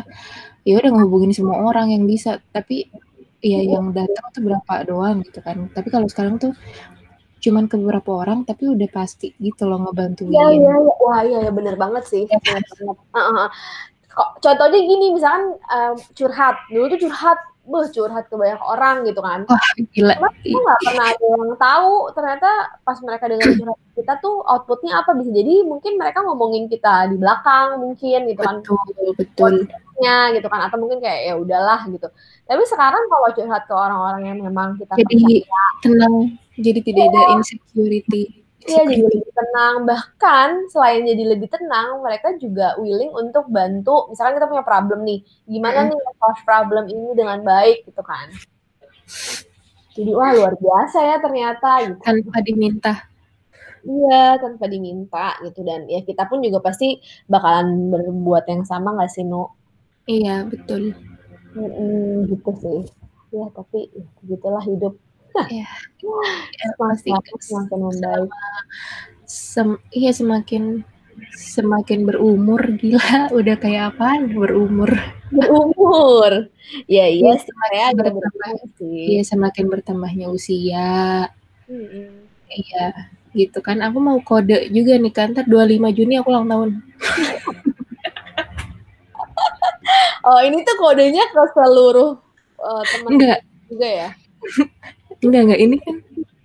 [0.67, 2.87] ya udah ngehubungin semua orang yang bisa, tapi
[3.41, 5.57] ya yang datang tuh berapa doang gitu kan.
[5.75, 6.53] Tapi kalau sekarang tuh
[7.43, 9.87] cuman ke beberapa orang, tapi udah pasti gitu loh Iya
[10.37, 10.61] iya ngebantuin.
[10.61, 10.71] iya,
[11.03, 12.61] wah iya iya, bener banget sih, Iya bener kan?
[12.71, 13.49] banget, heeh heeh.
[14.15, 19.21] Kok contohnya gini misalkan, eee, curhat, dulu tuh curhat, beh, curhat ke banyak orang gitu
[19.21, 19.45] kan.
[19.45, 19.61] Wah,
[19.93, 22.49] gila, Cuman kita i nggak pernah ada yang tahu ternyata
[22.81, 27.21] pas mereka dengerin curhatan kita tuh output-nya apa, bisa jadi mungkin mereka ngomongin kita di
[27.21, 29.37] belakang mungkin gitu kan, Betul betul.
[29.37, 32.07] positifnya gitu kan, atau mungkin kayak ya udahlah gitu.
[32.49, 35.45] Tapi sekarang kalau curhat ke orang-orang yang memang kita Jadi
[35.85, 37.31] tenang, jadi tidak ada Iya.
[37.37, 44.13] insecurity Iya, jadi lebih tenang, bahkan selain jadi lebih tenang, mereka juga willing untuk bantu,
[44.13, 45.19] misalkan kita punya problem nih,
[45.49, 48.29] gimana nih nge-solve problem ini dengan baik gitu kan.
[49.97, 51.99] Jadi, wah luar biasa ya ternyata gitu.
[52.05, 52.93] Tanpa diminta.
[53.81, 59.09] Iya, tanpa diminta gitu dan ya kita pun juga pasti bakalan berbuat yang sama nggak
[59.09, 59.49] sih, Nu?
[60.05, 60.93] Iya, betul.
[61.57, 62.79] Mhm, gitu sih.
[63.33, 64.93] Ya tapi ya begitulah hidup.
[65.47, 65.67] Iya.
[66.51, 68.29] Ya Semakin pasti lama s semakin membaik.
[68.29, 68.39] selama
[69.25, 70.63] sem iya semakin
[71.31, 72.99] semakin berumur, gila
[73.39, 74.91] udah kayak apaan berumur.
[75.31, 76.51] Berumur,
[76.91, 79.01] ya iya Iya, saya semakin bertambah sih.
[79.07, 81.29] iya semakin bertambahnya usia.
[82.51, 82.85] Iya,
[83.31, 83.79] gitu kan.
[83.79, 86.69] Aku mau kode juga nih Kak, entar 25 Juni aku ulang tahun.
[90.21, 92.13] Oh, ini tuh kodenya ke seluruh,
[92.85, 93.39] temen Enggak.
[93.65, 94.09] juga ya?
[95.21, 95.95] Enggak enggak, ini kan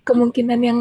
[0.07, 0.79] kemungkinan yang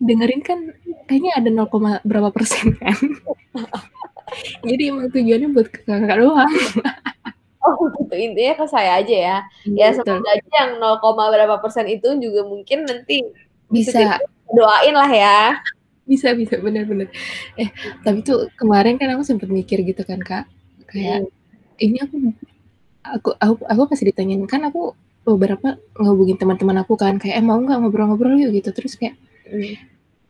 [0.00, 0.58] dengerin kan
[1.04, 2.96] kayaknya ada 0, berapa persen kan.
[4.68, 6.52] Jadi emang tujuannya buat ke Kakak doang.
[7.62, 9.36] Oh gitu, intinya ke saya aja ya.
[9.62, 10.98] Iya, Ya semoga aja yang 0,
[11.30, 13.22] berapa persen itu juga mungkin nanti
[13.70, 14.18] bisa
[14.50, 15.62] doain lah ya.
[16.02, 16.90] Bisa bisa, bener.
[17.54, 17.70] Eh,
[18.02, 20.50] tapi tuh kemarin kan aku sempet mikir gitu kan Kak,
[20.90, 21.30] kayak Mhm.
[21.86, 22.16] ini aku
[23.06, 27.58] aku aku aku pas ditanyain kan aku beberapa ngehubungin teman-teman aku kan kayak, "Eh, mau
[27.60, 28.70] nggak ngobrol-ngobrol yuk?" Gitu.
[28.76, 29.14] Terus kayak
[29.50, 29.74] Mhm.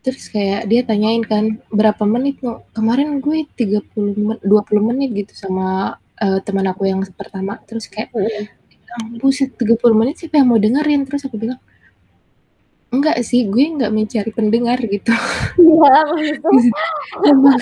[0.05, 5.33] terus kayak dia tanyain kan, "Berapa menit, No?" "Kemarin gue 30 men 20 menit," gitu,
[5.35, 7.59] sama, eee, teman aku yang pertama.
[7.69, 8.09] Terus kayak.
[8.93, 11.57] "Ah, buset 30 menit siapa yang mau dengerin?" Terus aku bilang
[12.91, 15.13] "Enggak sih, gue nggak mencari pendengar," gitu.
[17.31, 17.59] Emang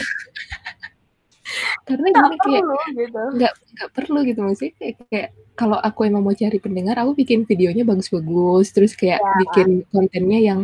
[1.87, 3.21] karena Nggak gini, kayak perlu, gitu.
[3.37, 7.45] nggak nggak perlu gitu, maksudnya kayak kayak kalau aku emang mau cari pendengar, aku bikin
[7.45, 9.35] videonya bagus-bagus, terus kayak Iya.
[9.45, 10.59] bikin kontennya yang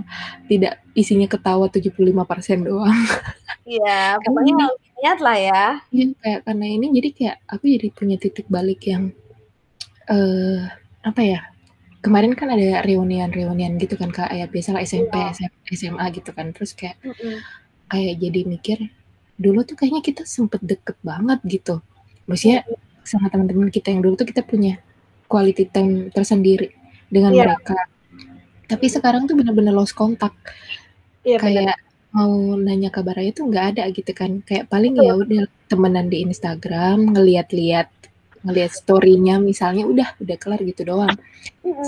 [0.47, 2.97] tidak isinya ketawa 75% doang.
[3.67, 5.63] Iya, Karena pokoknya harus niat lah ya.
[5.91, 9.13] iya, kayak karena ini jadi kayak aku jadi punya titik balik yang,
[10.09, 10.65] eee,
[11.03, 11.39] apa ya,
[12.01, 15.13] kemarin kan ada reunian-reunian gitu kan, Kak, ya biasalah SMP.
[15.13, 16.49] SM SMA gitu kan.
[16.55, 17.37] Terus kayak Mhm.
[17.87, 18.77] kayak jadi mikir,
[19.37, 21.79] dulu tuh kayaknya kita sempet deket banget gitu.
[22.25, 22.65] Maksudnya
[23.07, 24.81] sama temen-temen kita yang dulu tuh kita punya
[25.31, 26.73] quality time tersendiri
[27.07, 27.41] dengan Iya.
[27.53, 27.77] mereka.
[28.67, 30.35] Tapi sekarang tuh bener-bener lost contact.
[31.23, 31.71] Iya, bener.
[31.71, 31.77] Kayak
[32.11, 34.41] mau nanya kabar aja tuh nggak ada gitu kan.
[34.43, 37.87] Kayak paling ya udah temenan di Instagram, ngeliat-liat
[38.47, 41.11] ngeliat story-nya misalnya, udah udah kelar gitu doang.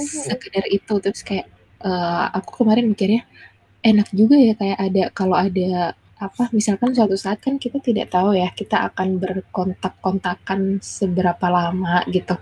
[0.04, 1.48] Sekedar itu, terus kayak,
[1.80, 3.24] eee, aku kemarin mikirnya,
[3.80, 8.36] enak juga ya kayak ada kalau ada apa, misalkan suatu saat kan kita tidak tahu
[8.36, 12.36] ya, kita akan berkontak-kontakan seberapa lama gitu.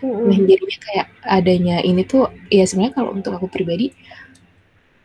[0.00, 0.48] Nah, Mhm.
[0.48, 3.92] jadinya kayak adanya ini tuh ya sebenarnya kalau untuk aku pribadi,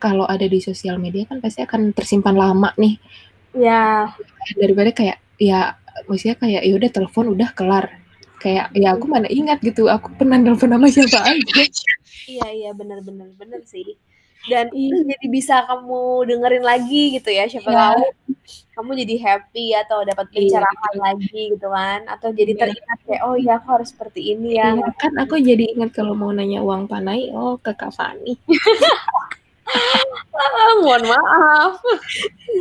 [0.00, 2.96] kalau ada di sosial media kan pasti akan tersimpan lama nih.
[3.54, 4.16] Iya.
[4.56, 5.76] Daripada kayak ya
[6.08, 7.86] maksudnya kayak ya udah telepon udah kelar.
[8.40, 11.60] Kayak ya aku mana ingat gitu, aku pernah nelpon sama siapa aja.
[12.24, 13.96] Iya iya, bener bener sih.
[14.44, 15.08] Dan Iya.
[15.08, 17.78] jadi bisa kamu dengerin lagi gitu ya, siapa Iya.
[17.80, 18.02] tahu
[18.74, 21.00] kamu jadi happy atau dapat Iya, pencerahan betul.
[21.00, 22.60] lagi gitu kan, atau jadi Iya.
[22.60, 26.12] teringat kayak, "Oh iya aku harus seperti ini ya." Iya, kan aku jadi ingat kalau
[26.12, 28.36] mau nanya uang Panai, oh ke Kak Fani.
[30.34, 31.80] Ah, mohon maaf.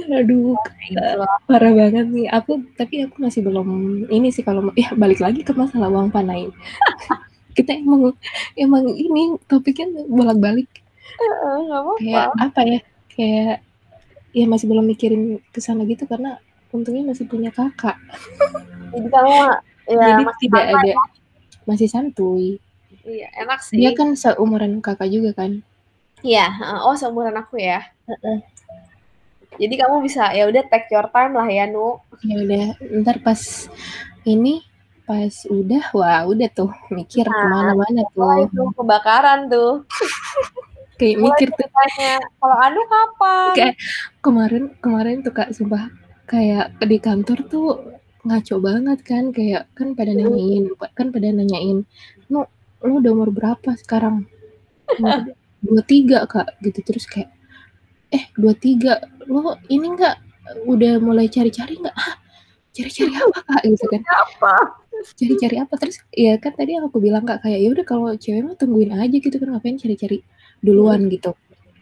[0.09, 0.55] Aduh,
[0.87, 1.27] Ya loh.
[1.43, 2.31] parah banget nih.
[2.31, 3.67] Aku tapi aku masih belum
[4.07, 6.47] ini sih kalau ya balik lagi ke masalah uang Panai.
[7.57, 8.15] Kita emang
[8.55, 10.69] emang ini topiknya bolak-balik.
[11.19, 12.79] Heeh, nggak Kayak apa ya,
[13.13, 13.55] kayak
[14.33, 16.41] ya masih belum mikirin ke sana gitu karena
[16.73, 17.97] untungnya masih punya Kakak.
[18.93, 19.33] Jadi kamu
[19.89, 20.95] ya Jadi masih tidak santai ada ya?
[21.63, 22.45] masih santuy.
[23.03, 23.97] Iya, enak Dia sih.
[23.97, 25.61] kan seumuran Kakak juga kan?
[26.23, 26.49] Iya.
[26.87, 27.83] Oh, seumuran aku ya?
[28.09, 28.37] Heeh.
[29.53, 32.01] Jadi kamu bisa ya udah take your time lah ya, Nu.
[32.25, 33.37] Ya udah, entar pas
[34.25, 34.65] ini,
[35.05, 38.55] pas udah, wah udah tuh mikir Nah, mana-mana mulai tuh.
[38.55, 39.85] tuh kebakaran tuh.
[40.99, 41.67] Kayak Mulai mikir tuh
[42.39, 43.75] "Kalau Anu kapan?" Kayak
[44.25, 45.89] kemarin kemarin tuh, Kak, sumpah
[46.29, 47.67] kayak di kantor tuh
[48.23, 50.19] ngaco banget kan, kayak kan pada Mhm.
[50.23, 50.63] nanyain
[50.95, 51.77] kan pada nanyain,
[52.31, 52.45] "Nu,
[52.85, 54.25] lu udah umur berapa sekarang?"
[54.99, 55.17] "Umur
[55.65, 56.79] 23, Kak," gitu.
[56.85, 57.29] Terus kayak,
[58.13, 60.17] "Eh 23, lu ini enggak,
[60.69, 62.15] udah mulai cari-cari enggak?" "Hah?
[62.75, 64.03] Cari-cari apa, Kak?" Gitu Cari kan.
[64.23, 64.53] apa?
[65.19, 65.73] Cari-cari apa?
[65.81, 69.17] Terus ya kan tadi aku bilang, Kak, kayak ya udah kalau cewek mah tungguin aja
[69.19, 70.19] gitu kan, ngapain cari-cari.
[70.65, 71.35] Duluan gitu.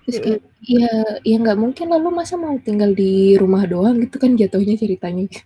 [0.10, 0.24] Terus Mhm.
[0.26, 0.91] kayak, ya
[1.24, 5.28] ya nggak mungkin lah, lu masa mau tinggal di rumah doang gitu kan jatuhnya ceritanya.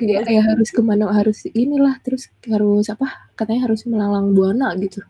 [0.00, 4.70] Iya Kayak ya harus ke mana, harus inilah, terus harus apa, katanya harus melanglang buana
[4.78, 5.02] gitu.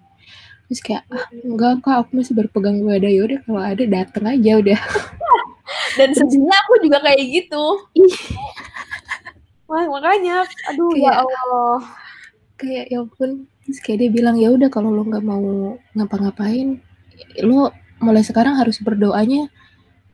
[0.68, 4.52] Terus kayak, "Ah, enggak, Kak, aku masih berpegang pada ya udah kalau ada dateng aja
[4.60, 4.80] udah."
[6.00, 7.64] Dan sedihnya aku juga kayak gitu.
[9.70, 11.78] Wah, makanya, aduh ya Kayak Allah.
[12.58, 13.30] kayak ya ampun,
[13.64, 16.80] terus kayak dia bilang, "Ya udah kalau lu nggak mau ngapa-ngapain,
[17.42, 19.50] lu mulai sekarang harus berdoanya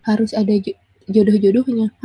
[0.04, 0.72] harus ada jo
[1.08, 1.92] jodoh-jodohnya."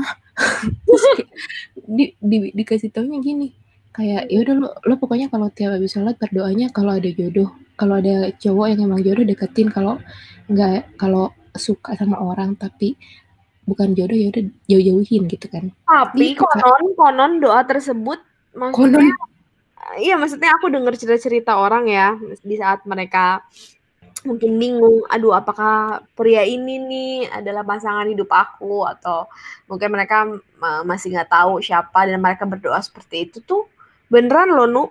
[1.90, 3.50] Di di dikasih taunya gini,
[3.96, 7.98] kayak, "Ya udah lu lu pokoknya kalau tiap habis sholat berdoanya kalau ada jodoh, kalau
[7.98, 9.98] ada cowok yang emang jodoh deketin, kalau
[10.52, 12.94] nggak kalau suka sama orang tapi
[13.66, 15.74] bukan jodoh ya udah jauh-jauhin," gitu kan.
[15.90, 16.46] Tapi Kak.
[16.46, 18.22] konon konon doa tersebut
[18.54, 19.98] maksudnya Konon.
[19.98, 22.14] iya, maksudnya aku denger cerita-cerita orang ya,
[22.46, 23.42] di saat mereka
[24.28, 29.28] mungkin bingung, "Aduh apakah pria ini nih adalah pasangan hidup aku?" Atau
[29.70, 30.28] mungkin mereka
[30.60, 33.68] ma masih nggak tahu siapa dan mereka berdoa seperti itu tuh
[34.12, 34.84] beneran loh, Nu.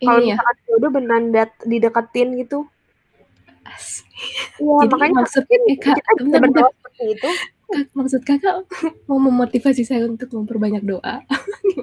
[0.00, 2.64] Kalau Ini ya misalkan jodoh beneran dat dideketin gitu.
[4.60, 6.40] Iya, makanya maksud mungkin eh, Kak, kita bisa bentar bentar.
[6.48, 7.30] berdoa seperti itu.
[7.70, 8.54] Kak, maksud Kakak
[9.06, 11.22] mau memotivasi saya untuk memperbanyak doa?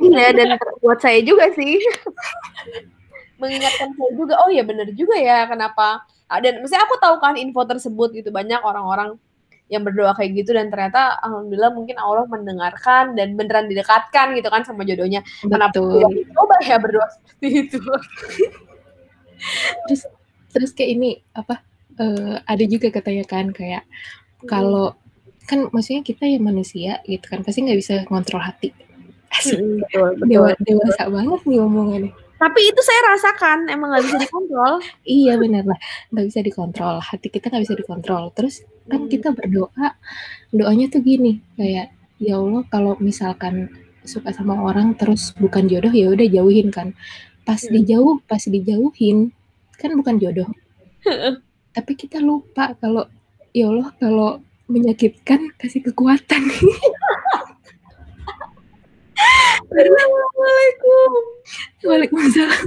[0.02, 1.80] Iya, dan buat saya juga sih.
[3.38, 7.38] Mengingatkan saya juga, "Oh ya bener juga ya kenapa" a dan maksudnya aku tahu kan
[7.40, 9.16] info tersebut gitu, banyak orang-orang
[9.72, 14.64] yang berdoa kayak gitu dan ternyata alhamdulillah mungkin Allah mendengarkan dan beneran didekatkan gitu kan
[14.64, 15.22] sama jodohnya.
[15.44, 16.08] Kenapa Betul.
[16.24, 17.80] dicoba ya berdoa seperti itu?
[19.88, 20.02] Terus
[20.56, 21.62] terus kayak ini, apa,
[22.00, 23.84] eee, ada juga katanya kan kayak
[24.44, 24.48] Mhm.
[24.50, 24.96] kalau
[25.48, 28.72] kan maksudnya kita ya manusia gitu kan, pasti nggak bisa ngontrol hati.
[29.32, 29.60] Asik.
[29.60, 30.64] Mhm, betul Dewa betul.
[30.80, 32.12] dewasa banget nih omongannya.
[32.38, 34.74] Tapi itu saya rasakan, emang nggak bisa dikontrol.
[35.18, 35.80] Iya bener lah,
[36.14, 38.30] nggak bisa dikontrol, hati kita nggak bisa dikontrol.
[38.38, 39.10] Terus kan Hmm.
[39.10, 39.98] kita berdoa,
[40.54, 43.74] doanya tuh gini, kayak, "Ya Allah kalau misalkan
[44.08, 46.94] suka sama orang terus bukan jodoh, ya udah jauhin," kan.
[47.42, 47.74] Pas Hmm.
[47.74, 49.34] dijauh pas dijauhin,
[49.76, 50.48] kan bukan jodoh.
[51.74, 53.06] Tapi kita lupa kalau,
[53.54, 56.44] "Ya Allah kalau menyakitkan kasih kekuatan."
[61.98, 62.62] Waalaikumsalam.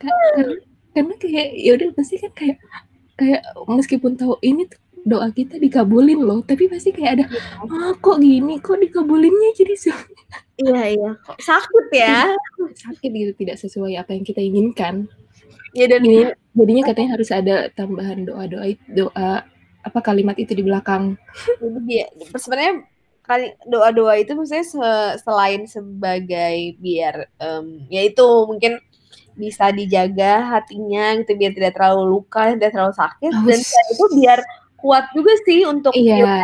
[0.00, 0.56] Kak, karena
[0.96, 2.56] karena kayak ya udah pasti kan kayak
[3.20, 7.24] kayak meskipun tahu ini tuh doa kita dikabulin loh, tapi pasti kayak ada,
[7.68, 9.92] "Ah, kok gini, kok dikabulinnya jadi se"
[10.58, 12.28] Iya iya, kok sakit ya?
[12.74, 15.06] Sakit gitu, tidak sesuai apa yang kita inginkan.
[15.76, 19.44] Ya dan Jadinya jadinya katanya harus ada tambahan doa-doa it doa
[19.84, 21.14] apa, kalimat itu di belakang.
[21.62, 22.84] Jadi dia sebenarnya
[23.28, 24.88] kali doa-doa itu maksudnya se
[25.20, 28.80] selain sebagai biar, mmm, ya itu mungkin
[29.38, 33.68] bisa dijaga hatinya gitu biar tidak terlalu luka, tidak terlalu sakit dan Aus.
[33.68, 34.38] selain itu biar
[34.80, 36.36] kuat juga sih untuk ya Iya.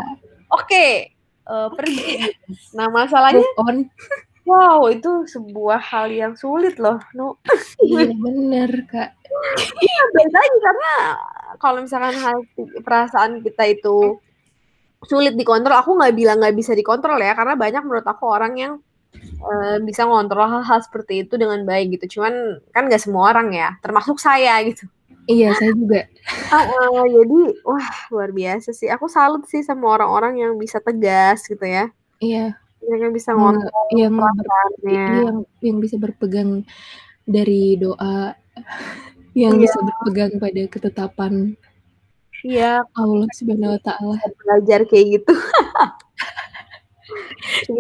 [0.53, 0.87] oke,
[1.49, 2.45] eee, pergi gitu.
[2.77, 3.89] Nah masalahnya on.
[4.45, 7.35] wow, itu sebuah hal yang sulit loh, Nu.
[7.81, 9.11] Iya bener, Kak.
[9.81, 10.93] Iya, lagi karena
[11.59, 14.21] kalau misalkan hati perasaan kita itu
[15.07, 18.73] sulit dikontrol, aku nggak bilang nggak bisa dikontrol ya, karena banyak menurut aku orang yang,
[19.15, 22.19] eee, bisa ngontrol hal-hal seperti itu dengan baik gitu.
[22.21, 22.35] Cuman
[22.71, 24.85] kan nggak semua orang ya, termasuk saya gitu.
[25.25, 26.05] Iya, saya juga.
[26.53, 28.93] Heeh, jadi wah luar biasa sih.
[28.93, 31.89] Aku salut sih sama orang-orang yang bisa tegas gitu ya.
[32.21, 32.61] Iya.
[32.85, 35.05] Yang bisa ngontrol yang ber perasaannya.
[35.25, 36.51] yang yang bisa berpegang
[37.25, 38.37] dari doa,
[39.33, 39.65] yang Iya.
[39.65, 41.57] bisa berpegang pada ketetapan
[42.45, 42.85] Iya.
[42.93, 44.17] Allah Subhanahu wa Ta'ala.
[44.45, 45.35] Belajar kayak gitu.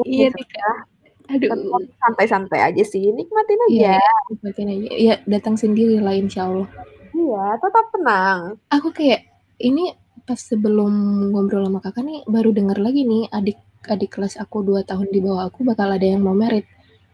[0.08, 0.76] Iya ya nih, Kak.
[1.24, 1.80] Aduh.
[2.04, 4.12] santai-santai aja sih, nikmatin Iya, aja.
[4.28, 4.88] nikmatin aja.
[4.92, 6.68] Iya, datang sendiri lah insya Allah.
[7.16, 8.40] Iya, tetap tenang.
[8.68, 9.24] Aku kayak
[9.56, 9.96] ini
[10.28, 10.92] pas sebelum
[11.32, 13.56] ngobrol sama Kakak nih, baru denger lagi nih adik
[13.88, 16.64] adik kelas aku 2 tahun di bawah aku bakal ada yang mau married.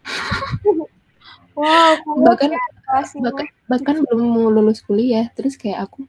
[1.61, 2.63] Wow, Bahkan ya
[3.21, 6.09] bahkan bahkan belum lulus kuliah, terus kayak aku,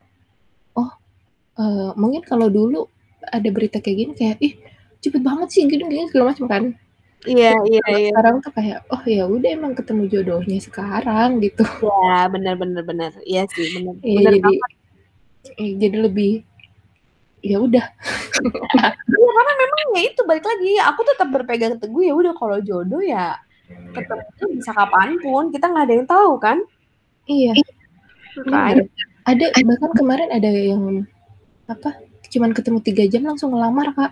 [1.62, 2.90] eee, mungkin kalau dulu
[3.30, 4.54] ada berita kayak gini kayak, "Ih,
[5.04, 6.64] cepet banget sih gini gini," segala macam kan.
[7.30, 8.10] Iya iya iya.
[8.14, 11.62] sekarang tuh kayak, oh ya udah emang ketemu jodohnya sekarang gitu.
[11.86, 13.12] Iya, bener bener bener.
[13.26, 14.52] Iya sih, bener Iya jadi
[15.62, 16.32] eee, jadi lebih
[17.46, 17.86] ya udah.
[19.22, 23.02] Iya, karena memang ya itu balik lagi, aku tetap berpegang teguh ya udah kalau jodoh
[23.04, 23.38] ya
[23.96, 26.58] ketemunya bisa kapan pun, kita nggak ada yang tahu kan?
[27.30, 27.54] Iya.
[28.40, 28.88] Bener.
[29.28, 31.06] Ada bahkan kemarin ada yang
[31.70, 32.02] apa,
[32.32, 34.12] cuman ketemu 3 jam langsung ngelamar, Kak.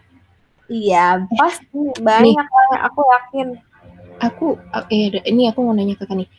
[0.70, 1.98] Iya, pasti nih.
[1.98, 3.48] banyak lah, aku yakin.
[4.22, 4.46] Aku
[4.94, 6.30] eh, ini aku mau nanya Kakak nih.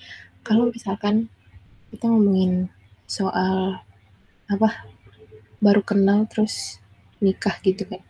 [0.47, 1.27] Kalau misalkan
[1.91, 2.71] kita ngomongin
[3.11, 3.83] soal
[4.47, 4.87] apa,
[5.59, 6.79] baru kenal terus
[7.19, 8.03] nikah gitu kan.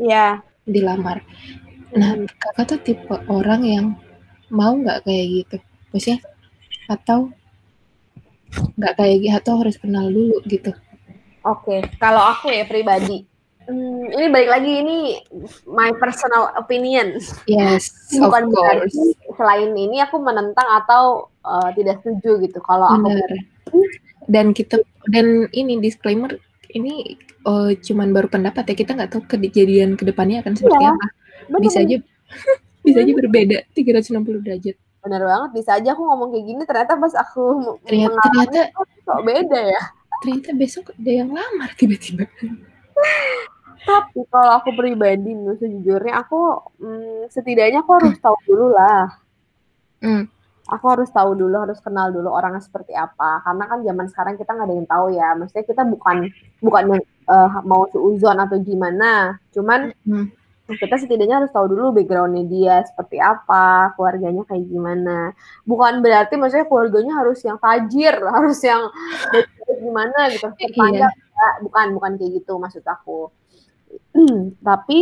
[0.00, 0.40] Iya.
[0.64, 1.20] Dilamar.
[1.92, 2.24] Nah.
[2.24, 3.86] Kakak tuh tipe orang yang
[4.48, 5.56] mau nggak kayak gitu?
[5.92, 6.18] Maksudnya
[6.88, 7.30] atau
[8.80, 10.72] nggak kayak gi atau harus kenal dulu gitu?
[11.40, 13.24] Oke, kalau aku ya pribadi,
[13.64, 14.96] mmm, ini balik lagi ini
[15.64, 17.16] my personal opinion.
[17.48, 17.88] Yes,
[18.20, 18.92] of Bukan course.
[18.92, 19.04] berarti
[19.40, 22.58] selain ini aku menentang atau, eee, tidak setuju gitu.
[22.60, 23.08] Kalau aku
[24.28, 26.36] Dan kita dan ini disclaimer,
[26.76, 27.16] ini,
[27.48, 31.06] eee, cuman baru pendapat ya, kita nggak tahu kejadian ke depannya akan seperti Iya, apa.
[31.48, 31.88] bener Bisa bener.
[31.88, 31.96] aja
[32.86, 34.76] bisa aja berbeda 360 derajat.
[35.00, 37.42] Bener banget, bisa aja aku ngomong kayak gini ternyata pas aku
[37.88, 39.82] Ternyata mengalami ternyata kok beda ya.
[40.20, 42.24] Ternyata besok ada yang lamar tiba-tiba.
[43.80, 46.40] Tapi kalau aku pribadi nih sejujurnya aku,
[46.84, 49.08] mmm, setidaknya aku harus tahu dulu lah.
[50.04, 50.24] Mmm.
[50.70, 53.42] Aku harus tahu dulu, harus kenal dulu orangnya seperti apa.
[53.42, 56.16] Karena kan zaman sekarang kita nggak ada yang tahu ya, maksudnya kita bukan
[56.62, 60.30] bukannya, eee, mau suudzon atau gimana, cuman Mhm.
[60.78, 65.34] Kita setidaknya harus tahu dulu background-nya dia seperti apa, keluarganya kayak gimana.
[65.66, 68.82] Bukan berarti maksudnya keluarganya harus yang tajir, harus yang
[69.80, 71.08] gimana gitu, Iya.
[71.64, 73.32] bukan bukan kayak gitu maksud aku.
[74.68, 74.98] Tapi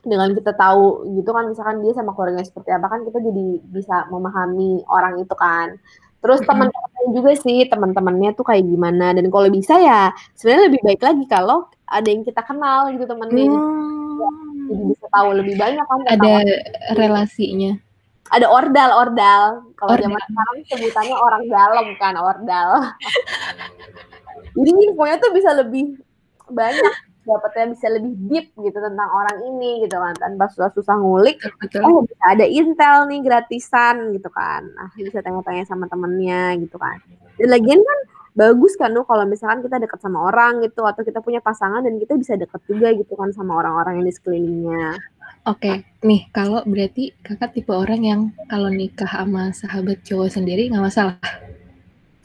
[0.00, 4.08] dengan kita tahu gitu kan misalkan dia sama keluarganya seperti apa kan kita jadi bisa
[4.10, 5.78] memahami orang itu kan.
[6.20, 11.00] Terus teman-temannya juga sih, teman-temannya tuh kayak gimana dan kalau bisa ya sebenarnya lebih baik
[11.00, 13.48] lagi kalau ada yang kita kenal gitu temennya.
[13.48, 14.90] Ya jadi Mmm.
[14.94, 16.32] bisa tahu lebih banyak kan Ada
[16.94, 17.72] relasinya.
[18.30, 19.42] Ada ordal ordal.
[19.74, 22.68] Kalau zaman sekarang sebutannya orang dalam kan, ordal.
[24.54, 25.98] Jadi infonya tuh bisa lebih
[26.50, 31.54] banyak dapetnya bisa lebih deep gitu tentang orang ini gitu kan tanpa susah-susah ngulik betul,
[31.60, 31.82] betul.
[31.84, 36.96] oh bisa ada intel nih gratisan gitu kan nah bisa tanya-tanya sama temennya gitu kan
[37.36, 37.98] dan lagian kan
[38.34, 42.14] bagus kan kalau misalkan kita dekat sama orang gitu atau kita punya pasangan dan kita
[42.14, 44.98] bisa dekat juga gitu kan sama orang-orang yang di sekelilingnya
[45.48, 50.84] Oke, nih kalau berarti kakak tipe orang yang kalau nikah sama sahabat cowok sendiri nggak
[50.84, 51.16] masalah?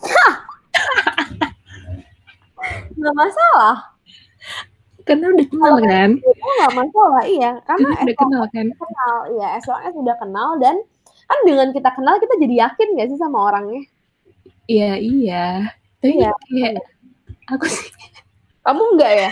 [3.00, 3.76] nggak masalah
[5.06, 6.10] Karena udah kenal Kalau kan?
[6.20, 8.68] nggak masalah iya karena Karena udah kenal kan?
[8.74, 9.64] kenal iya as
[9.96, 10.76] sudah kenal dan
[11.26, 13.82] kan dengan kita kenal kita jadi yakin gak sih sama orangnya
[14.66, 15.48] Iya iya.
[16.02, 16.32] Tapi Iya.
[16.50, 16.74] kayak
[17.50, 17.90] aku sih
[18.66, 19.32] kamu enggak ya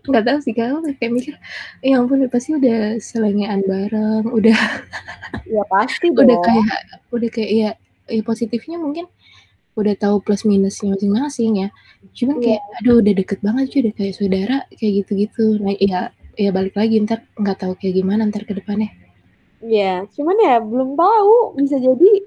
[0.00, 1.34] nggak tahu sih kalau kayak mikir,
[1.84, 4.56] ya ampun pasti udah selengean bareng, udah
[5.54, 6.66] ya pasti udah dong kayak
[7.12, 7.70] udah kayak ya,
[8.08, 9.04] ya positifnya mungkin
[9.76, 11.68] udah tahu plus minusnya masing-masing ya.
[12.16, 12.44] Cuman Iya.
[12.48, 15.44] kayak aduh udah deket banget cuy, udah kayak saudara kayak gitu-gitu.
[15.60, 16.00] Nah, ya
[16.34, 18.88] ya balik lagi ntar nggak tahu kayak gimana ntar ke depannya.
[19.60, 22.24] Iya, cuman ya belum tahu bisa jadi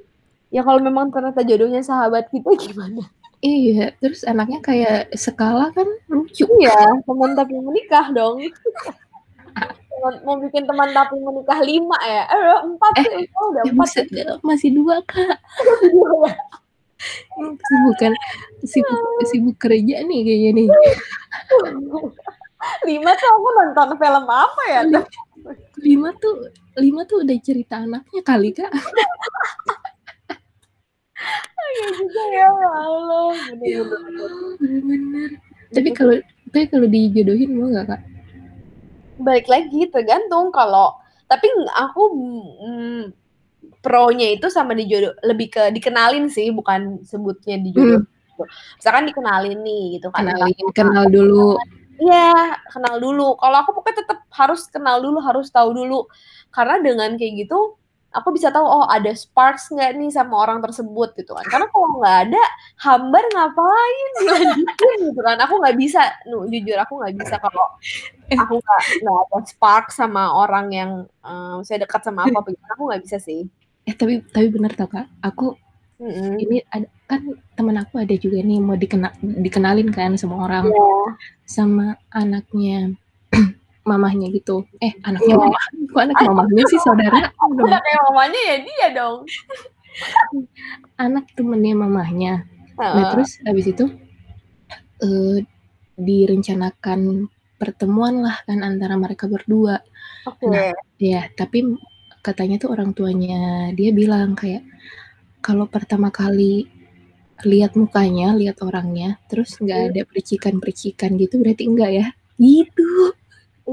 [0.53, 3.01] ya kalau memang ternyata jodohnya sahabat kita gimana
[3.43, 6.47] Iya, terus anaknya kayak skala kan lucu.
[6.57, 6.73] iya
[7.03, 8.39] teman tapi menikah dong
[9.91, 13.69] Teman- mau bikin teman tapi menikah lima ya eh empat Eh, sih oh, udah Ya
[13.69, 14.07] empat buset,
[14.41, 15.37] masih dua kak.
[17.67, 18.11] Sibukan
[18.71, 20.67] sibuk sibuk kerja nih kayaknya nih.
[22.87, 25.03] lima tuh aku nonton film apa ya tuh?
[25.83, 26.47] Lima tuh
[26.79, 28.71] lima tuh udah cerita anaknya kali kak.
[31.73, 33.81] Iya juga ya Allah Ya.
[33.81, 35.29] Allah, bener-bener.
[35.73, 36.15] Tapi kalau
[36.53, 38.01] tapi kalau dijodohin mau nggak kak?
[39.19, 40.97] balik lagi tergantung kalau
[41.29, 42.01] tapi aku
[42.61, 43.03] mm,
[43.79, 48.43] pro-nya itu sama dijodoh lebih ke dikenalin sih bukan sebutnya dijodoh gitu.
[48.79, 51.57] misalkan dikenalin nih gitu kan Kenalin, kenal dulu.
[51.93, 53.37] Iya, kenal dulu.
[53.37, 56.09] Kalau aku pokoknya tetap harus kenal dulu, harus tahu dulu.
[56.49, 57.77] Karena dengan kayak gitu,
[58.13, 61.45] aku bisa tahu oh ada sparks nggak nih sama orang tersebut gitu kan.
[61.49, 62.43] Karena kalau nggak ada,
[62.85, 65.37] hambar ngapain dilanjutin gitu kan.
[65.41, 67.65] Aku nggak bisa, nu jujur aku nggak bisa kalau
[68.31, 70.91] aku nggak nggak ada spark sama orang yang
[71.25, 73.49] eh, saya dekat sama aku apa gimana, aku nggak bisa sih.
[73.83, 75.57] Eh tapi tapi bener tau kak, aku
[76.01, 76.35] Mm-mm.
[76.41, 77.21] ini ada kan
[77.55, 80.89] temen aku ada juga nih mau dikena, dikenalin kan sama orang Iya.
[81.45, 82.97] sama anaknya
[83.83, 84.63] mamahnya gitu.
[84.79, 85.43] Eh anaknya Iya.
[85.43, 85.59] mama,
[85.91, 87.19] kok anak mamahnya sih saudara?
[87.63, 89.17] Udah kayak mamanya ya dia dong.
[90.97, 92.33] Anak temennya mamahnya.
[92.79, 93.85] Nah terus habis itu
[95.03, 95.37] eh,
[95.99, 97.29] direncanakan
[97.59, 99.79] pertemuan lah kan antara mereka berdua.
[100.25, 100.47] Oke.
[100.49, 101.77] Nah, ya tapi
[102.23, 104.63] katanya tuh orang tuanya dia bilang kayak
[105.43, 106.71] kalau pertama kali
[107.43, 112.07] lihat mukanya, lihat orangnya, terus nggak ada percikan-percikan gitu berarti enggak ya?
[112.39, 113.11] Gitu.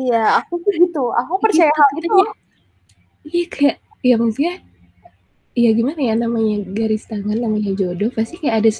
[0.00, 1.12] Iya, aku sih gitu.
[1.12, 2.18] Aku percaya Gitu hal itu.
[3.20, 4.54] Iya kayak ya maksudnya
[5.52, 8.70] ya gimana ya namanya garis tangan namanya jodoh pasti kayak ada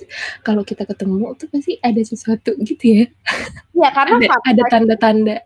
[0.41, 3.05] kalau kita ketemu tuh pasti ada sesuatu gitu ya
[3.77, 5.37] Iya, karena ada ada tanda-tanda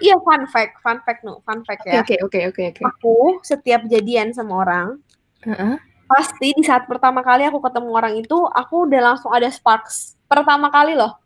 [0.00, 2.02] Iya, fun fact, fun fact no, fun fact oke ya.
[2.02, 3.14] oke oke oke oke Aku
[3.46, 4.98] setiap jadian sama orang,
[5.46, 5.74] Heeh.
[6.06, 10.16] pasti di saat pertama kali aku ketemu orang itu, aku udah langsung ada sparks.
[10.26, 11.21] Pertama kali loh.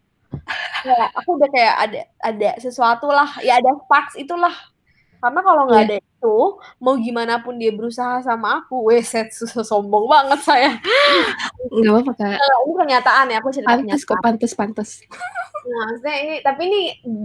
[0.82, 4.54] Ya, aku udah kayak ada ada sesuatu lah, ya ada sparks itulah.
[5.16, 5.88] Karena kalau nggak Iya.
[5.88, 6.36] ada itu,
[6.76, 10.70] mau gimana pun dia berusaha sama aku, weh, set susah sombong banget saya.
[11.66, 14.90] nggak apa-apa kak Nah, ini kenyataan ya, aku cerita pantas kok pantas pantas
[15.66, 16.82] Nah, maksudnya ini, tapi ini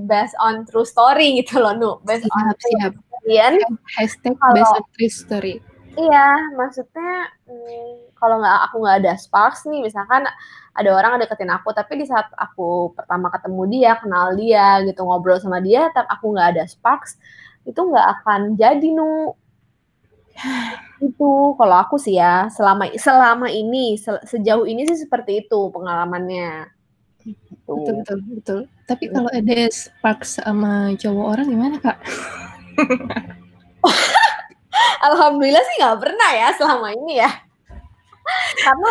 [0.07, 1.91] based on true story gitu loh, Nu.
[2.01, 3.53] Based on siap siap kejadian.
[3.93, 5.55] hashtag Kalau- based on true story
[5.91, 7.12] Iya, maksudnya
[7.45, 10.24] hmm, kalau nggak aku nggak ada sparks nih, misalkan
[10.72, 15.39] ada orang deketin aku, tapi di saat aku pertama ketemu dia, kenal dia, gitu ngobrol
[15.39, 17.19] sama dia, tapi aku nggak ada sparks,
[17.67, 19.36] itu nggak akan jadi nu.
[21.03, 26.72] Itu kalau aku sih ya, selama selama ini se- sejauh ini sih seperti itu pengalamannya.
[27.22, 27.69] Gitu.
[27.69, 28.59] betul betul betul
[28.89, 32.01] tapi kalau ada sparks sama cowok orang gimana kak
[35.01, 37.32] Alhamdulillah sih nggak pernah ya selama ini ya.
[38.61, 38.89] Karena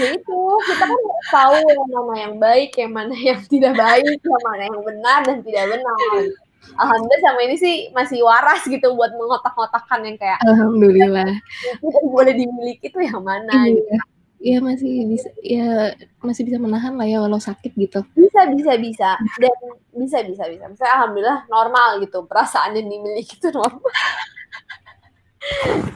[0.00, 4.44] ya itu kita kan tahu yang mana yang baik, yang mana yang tidak baik, yang
[4.44, 5.98] mana yang benar dan tidak benar.
[6.74, 11.28] Alhamdulillah sama ini sih masih waras gitu buat mengotak-ngotakkan yang kayak alhamdulillah
[11.76, 13.84] itu yang boleh dimiliki itu yang mana gitu.
[13.84, 14.00] iya
[14.44, 19.10] ya masih bisa ya masih bisa menahan lah ya walau sakit gitu Bisa bisa bisa
[19.40, 19.56] dan
[19.96, 20.64] bisa bisa bisa.
[20.68, 23.80] Misalnya alhamdulillah normal gitu perasaan yang dimiliki itu normal.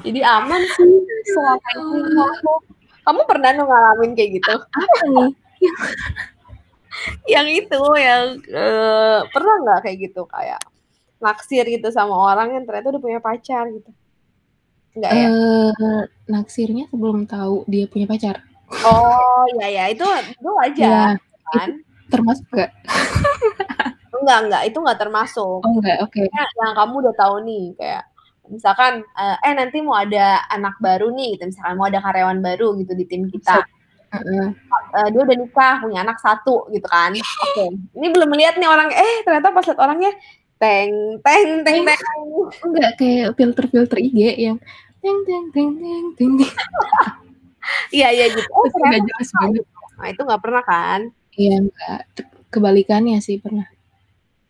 [0.05, 0.93] Jadi aman sih
[1.29, 2.53] selama ini aku.
[3.09, 4.55] Kamu pernah ngalamin kayak gitu?
[4.69, 5.33] apa nih
[7.25, 10.61] Yang itu, yang, eee, pernah nggak kayak gitu, kayak
[11.17, 13.89] naksir gitu sama orang yang ternyata udah punya pacar gitu?
[14.93, 15.27] Enggak ya?
[15.33, 18.45] Eee, naksirnya sebelum tahu dia punya pacar.
[18.85, 21.69] Oh, iya iya, itu itu wajar itu kan?
[22.13, 22.71] termasuk nggak?
[24.21, 25.65] Enggak enggak, itu nggak termasuk.
[25.65, 26.13] Oh, enggak, oke.
[26.29, 28.05] Maksudnya yang kamu udah tahu nih, kayak
[28.51, 32.77] misalkan, eee, "Eh, nanti mau ada anak baru nih," gitu, misalkan, "mau ada karyawan baru
[32.81, 33.63] gitu di tim kita."
[34.09, 34.47] Heeh.
[34.97, 37.13] Eee, dia udah nikah, punya anak 1 gitu kan.
[37.17, 37.65] Oke,
[37.97, 40.11] ini belum lihat nih orang, eh, ternyata pas lihat orangnya
[42.65, 44.59] Enggak, kayak filter-filter IG yang
[47.93, 48.49] Iya iya, gitu.
[48.53, 49.65] Oh, Terus nggak jelas banget.
[49.99, 51.01] Nah, itu nggak pernah kan?
[51.39, 52.01] Iya, enggak,
[52.51, 53.67] kebalikannya sih pernah.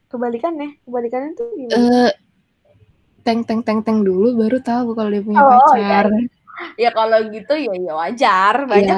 [0.09, 0.81] Kebalikannya?
[0.87, 1.77] Kebalikannya tuh gimana?
[3.29, 6.07] Eee, dulu baru tahu kalau dia punya Oh, iya pacar.
[6.09, 6.27] iya.
[6.75, 8.97] Ya kalau gitu ya ya wajar, Iya, banyak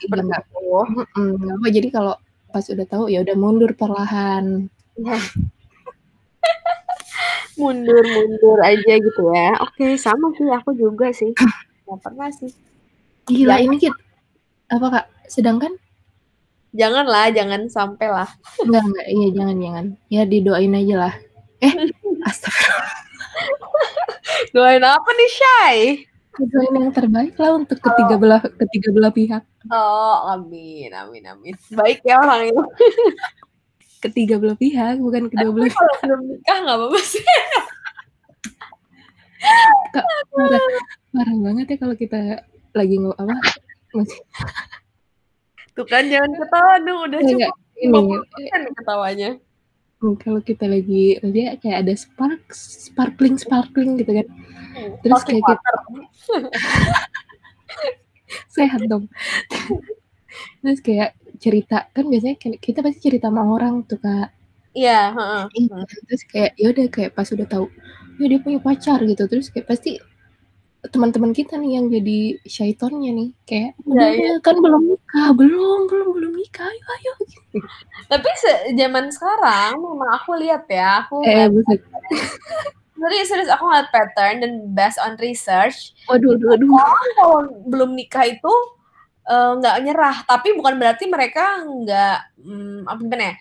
[0.00, 0.80] seperti itu.
[1.12, 2.14] mhm, nggak apa jadi kalau
[2.52, 4.68] pas udah tahu, ya udah mundur perlahan.
[4.96, 5.16] Iya.
[7.60, 9.60] Mundur mundur aja gitu ya.
[9.60, 11.36] Oke, sama sih, aku juga sih.
[11.84, 12.48] Nggak pernah sih.
[13.28, 13.94] Gila Jangan ini kit
[14.72, 15.06] apa, Kak?
[15.28, 15.72] Sedangkan?
[16.72, 18.28] Janganlah, jangan sampai lah.
[18.56, 19.86] Enggak enggak, iya jangan jangan.
[20.08, 21.12] Ya didoain ajalah.
[21.60, 21.72] Eh,
[22.28, 23.01] astagfirullah.
[24.54, 25.78] Doain apa nih, Shay?
[26.32, 28.20] Doain yang terbaik lah untuk ketiga Oh.
[28.20, 29.44] belah ketiga belah pihak.
[29.68, 31.54] Oh, amin amin amin.
[31.76, 32.62] Baik ya orang itu.
[34.02, 37.24] Ketiga belah pihak, bukan kedua belah kalau belum nikah nggak apa-apa sih.
[39.92, 40.62] Kak, parah
[41.12, 42.18] parah banget ya kalau kita
[42.72, 43.34] lagi ngo apa,
[43.92, 44.22] masih
[45.72, 49.30] Tuh kan, jangan ketawa dong, udah Enggak, cukup ini, 50% nih ketawanya.
[50.02, 54.26] Mmm, kalau kita lagi dia kayak ada sparks sparkling-sparkling gitu kan.
[54.74, 55.76] Hmm, Terus sparkling kayak kit water.
[58.56, 59.04] sehat dong.
[60.62, 61.10] Terus kayak
[61.42, 64.28] cerita, kan biasanya kan kita pasti cerita sama orang tuh, Kak.
[64.72, 66.04] Iya, heeh, Iya, hmm.
[66.08, 67.66] terus kayak ya udah kayak pas udah tahu,
[68.22, 70.00] ya dia punya pacar gitu, terus kayak pasti
[70.90, 74.28] teman-teman kita nih yang jadi syaitonnya nih, kayak, Iya "Udah iya.
[74.34, 77.12] deh, kan belum nikah, belum belum belum nikah, ayo ayo,".
[78.12, 81.46] Tapi se zaman sekarang memang aku lihat ya, aku Eh,
[82.98, 86.70] serius serius aku ngeliat pattern dan based on research, Waduh aduh aduh.
[86.74, 88.52] orang kalau belum nikah itu,
[89.26, 93.34] eee, nggak nyerah, tapi bukan berarti mereka nggak, mmm, apa gimana ya,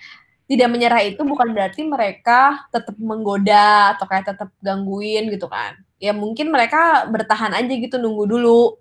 [0.52, 5.80] tidak menyerah itu bukan berarti mereka tetap menggoda atau kayak tetap gangguin gitu kan.
[5.96, 8.76] Ya mungkin mereka bertahan aja gitu, nunggu dulu.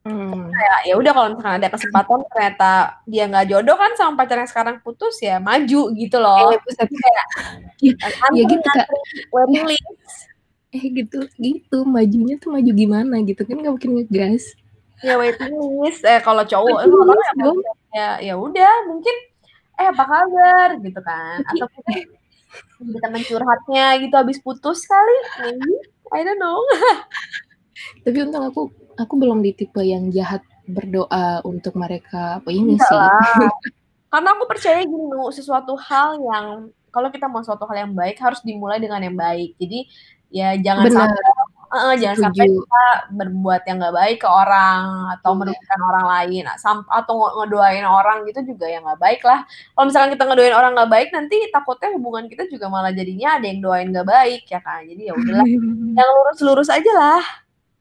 [0.00, 0.48] Mmm.
[0.48, 2.70] Kayak ya udah kalau misalkan ada kesempatan ternyata
[3.04, 6.56] dia nggak jodoh kan sama pacar yang sekarang putus, ya maju gitu loh.
[6.56, 6.88] Eh, buset.
[6.88, 7.26] Jadi kayak
[7.84, 8.86] Ya an ya antri gitu, Kak.
[9.36, 9.68] waiting Ya.
[9.68, 9.84] list.
[10.72, 14.44] Eh, gitu gitu, majunya tuh maju gimana gitu kan nggak mungkin ngegas.
[15.04, 15.52] Ya waiting
[15.84, 17.60] list, eh kalau cowok eh dong.
[17.92, 19.16] ya ya udah mungkin,
[19.80, 22.20] "Eh, apa kabar?" Gitu kan, atau mungkin eh
[22.80, 25.74] jadi teman curhatnya gitu habis putus kali, maybe,
[26.10, 26.58] I don't know.
[28.04, 32.90] Tapi untung aku aku belum di tipe yang jahat berdoa untuk mereka apa ini Enggak
[32.90, 32.96] sih.
[32.98, 33.52] lah.
[34.12, 36.46] Karena aku percaya gini, Nu, sesuatu hal yang
[36.90, 39.54] kalau kita mau suatu hal yang baik harus dimulai dengan yang baik.
[39.54, 39.86] Jadi
[40.34, 41.06] ya jangan Bener.
[41.06, 41.22] sampai
[41.70, 44.82] heeh, jangan sampai kita berbuat yang nggak baik ke orang
[45.18, 45.38] atau Iya.
[45.38, 49.46] merugikan orang lain, sam atau nge ngedoain orang gitu juga ya nggak baik lah.
[49.46, 53.46] Kalau misalkan kita ngedoain orang nggak baik, nanti takutnya hubungan kita juga malah jadinya ada
[53.46, 54.82] yang doain nggak baik ya kan.
[54.82, 55.46] Jadi ya udahlah,
[55.98, 57.22] yang lurus-lurus ajalah.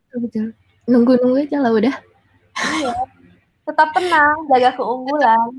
[0.05, 0.45] Betul betul.
[0.89, 1.95] Nunggu-nunggu aja lah udah.
[2.59, 2.93] Iya.
[3.65, 5.49] Tetap tenang, jaga keunggulan.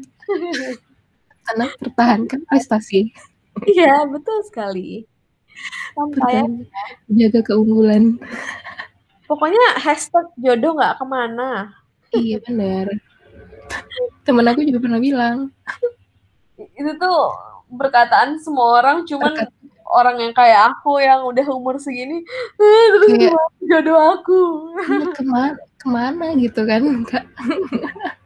[1.46, 3.10] Tenang, pertahankan prestasi.
[3.66, 5.06] Iya, betul sekali.
[5.98, 6.46] Aja.
[7.10, 8.16] jaga keunggulan.
[9.26, 11.70] Pokoknya hashtag jodoh nggak ke mana.
[12.14, 12.90] Iya, bener.
[14.26, 15.54] Temen aku juga pernah bilang.
[16.58, 17.18] Itu tuh
[17.70, 19.46] perkataan semua orang, cuman
[19.90, 22.22] orang yang kayak aku yang udah umur segini,
[22.58, 24.40] "Eh, terus Kayak jodoh aku?"
[24.86, 25.42] Iya, kema
[25.78, 27.24] ke mana gitu kan, Kak.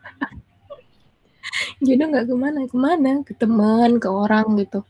[1.85, 4.82] Jodoh nggak ke mana ke mana, ke teman, ke orang gitu.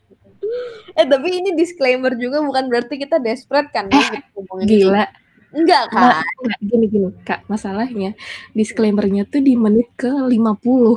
[0.99, 5.11] Eh, tapi ini disclaimer juga bukan berarti kita desperate kan Eh, gitu gila.
[5.55, 6.23] Enggak kan?
[6.43, 8.11] enggak, gini gini, Kak, masalahnya
[8.51, 10.59] disclaimer-nya tuh di menit ke-50.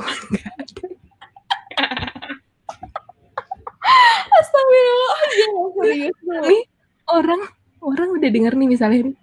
[4.39, 6.39] Astagfirullahaladzim, serius lu.
[6.47, 6.63] Nih,
[7.07, 7.41] orang
[7.79, 9.15] orang udah denger nih misalnya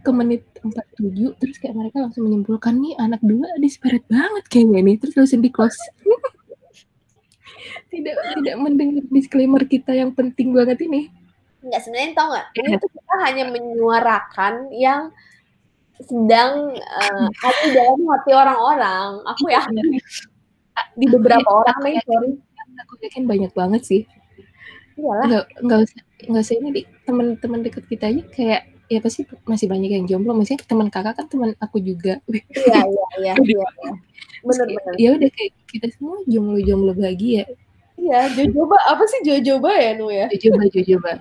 [0.00, 4.96] ke menit 47 terus kayak mereka langsung menyimpulkan, "Nih anak 2 desperate banget kayaknya nih,"
[4.96, 5.76] terus langsung di-close.
[7.88, 11.08] Tidak tidak mendengar disclaimer kita yang penting banget ini.
[11.58, 12.78] Enggak, sebenarnya tau nggak, ini Iya.
[12.78, 15.00] tuh kita hanya menyuarakan yang
[15.98, 19.08] sedang, eee, ada di dalam hati orang-orang.
[19.34, 20.02] Aku Iya, yakin bener.
[20.78, 22.30] A di ya beberapa orang aku nih, yakin sorry.
[22.86, 24.02] Aku yakin banyak banget sih.
[24.94, 25.26] Iyalah.
[25.26, 26.00] Nggak nggak usah
[26.30, 26.70] nggak usah ini,
[27.02, 31.26] temen-temen deket kita aja kayak ya pasti masih banyak yang jomblo, maksudnya temen Kakak kan
[31.28, 32.18] temen aku juga.
[32.26, 32.40] Iya
[32.88, 33.92] iya iya iya iya.
[34.44, 34.66] Bener.
[34.96, 37.44] Ya udah kayak kita semua jomblo-jomblo bahagia.
[37.98, 40.30] Iya, jojoba apa sih jojoba ya, Nu, ya?
[40.30, 41.12] Jojoba jojoba.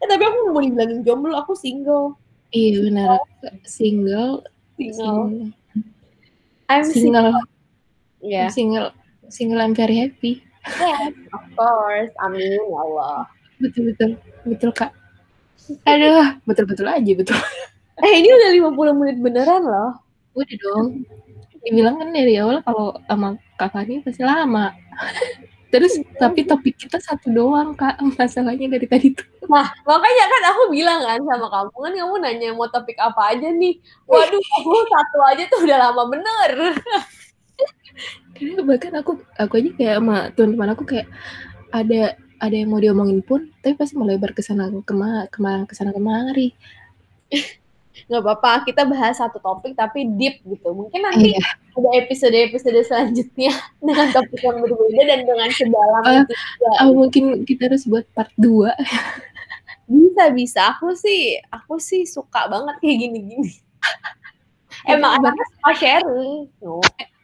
[0.00, 2.14] Eh, tapi aku mau dibilangin jomblo, aku single.
[2.50, 3.18] Iya benar,
[3.62, 4.42] single
[4.74, 4.94] Single.
[4.98, 5.54] sing
[6.66, 6.94] I'm single.
[6.94, 7.28] single
[8.20, 8.44] Iya.
[8.52, 8.88] single
[9.32, 10.44] single I'm very happy.
[10.76, 12.12] Yes, of course.
[12.20, 13.24] Amin ya Allah.
[13.56, 14.10] Betul betul.
[14.44, 14.92] Betul, Kak.
[15.86, 17.36] Aduh, betul-betul aja betul.
[18.00, 19.92] Eh, ini udah 50 menit beneran loh.
[20.32, 21.04] Udah dong.
[21.60, 24.72] Dibilang kan dari awal kalau sama Kak Fani pasti lama.
[25.70, 28.00] Terus tapi topik kita satu doang, Kak.
[28.16, 29.28] Masalahnya dari tadi tuh.
[29.52, 33.48] Nah, makanya kan aku bilang kan sama kamu, kan kamu nanya mau topik apa aja
[33.52, 33.76] nih.
[34.08, 36.52] Waduh, aku satu aja tuh udah lama bener.
[38.34, 41.06] Karena bahkan aku aku aja kayak sama teman-teman aku kayak
[41.70, 45.74] ada ada yang mau diomongin pun tapi pasti melebar ke sana kema ke mana ke
[45.76, 46.56] sana kemari.
[48.08, 50.72] Nggak apa-apa, kita bahas satu topik tapi deep gitu.
[50.72, 51.46] Mungkin nanti Iya.
[51.76, 53.52] ada episode-episode selanjutnya
[53.84, 56.70] dengan topik yang berbeda dan dengan sedalam Eh, itu juga.
[56.80, 58.72] Oh, mungkin kita harus buat part 2.
[59.90, 60.60] Bisa bisa.
[60.78, 63.58] Aku sih aku sih suka banget kayak gini-gini.
[64.86, 66.46] Emang Emang anaknya suka sharing.
[66.62, 66.78] No.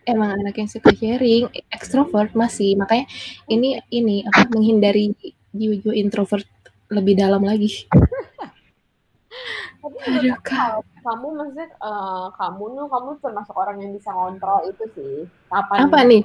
[0.06, 2.78] Emang anak yang suka sharing, ekstrovert masih.
[2.78, 3.06] Makanya
[3.50, 5.12] ini ini apa menghindari
[5.52, 6.46] jiwa-jiwa introvert
[6.90, 7.86] lebih dalam lagi.
[9.82, 14.84] Tapi Aduh, kalau kamu maksudnya eh, kamu tuh kamu termasuk orang yang bisa ngontrol itu
[14.96, 15.14] sih.
[15.52, 16.22] Kapan Apa nih?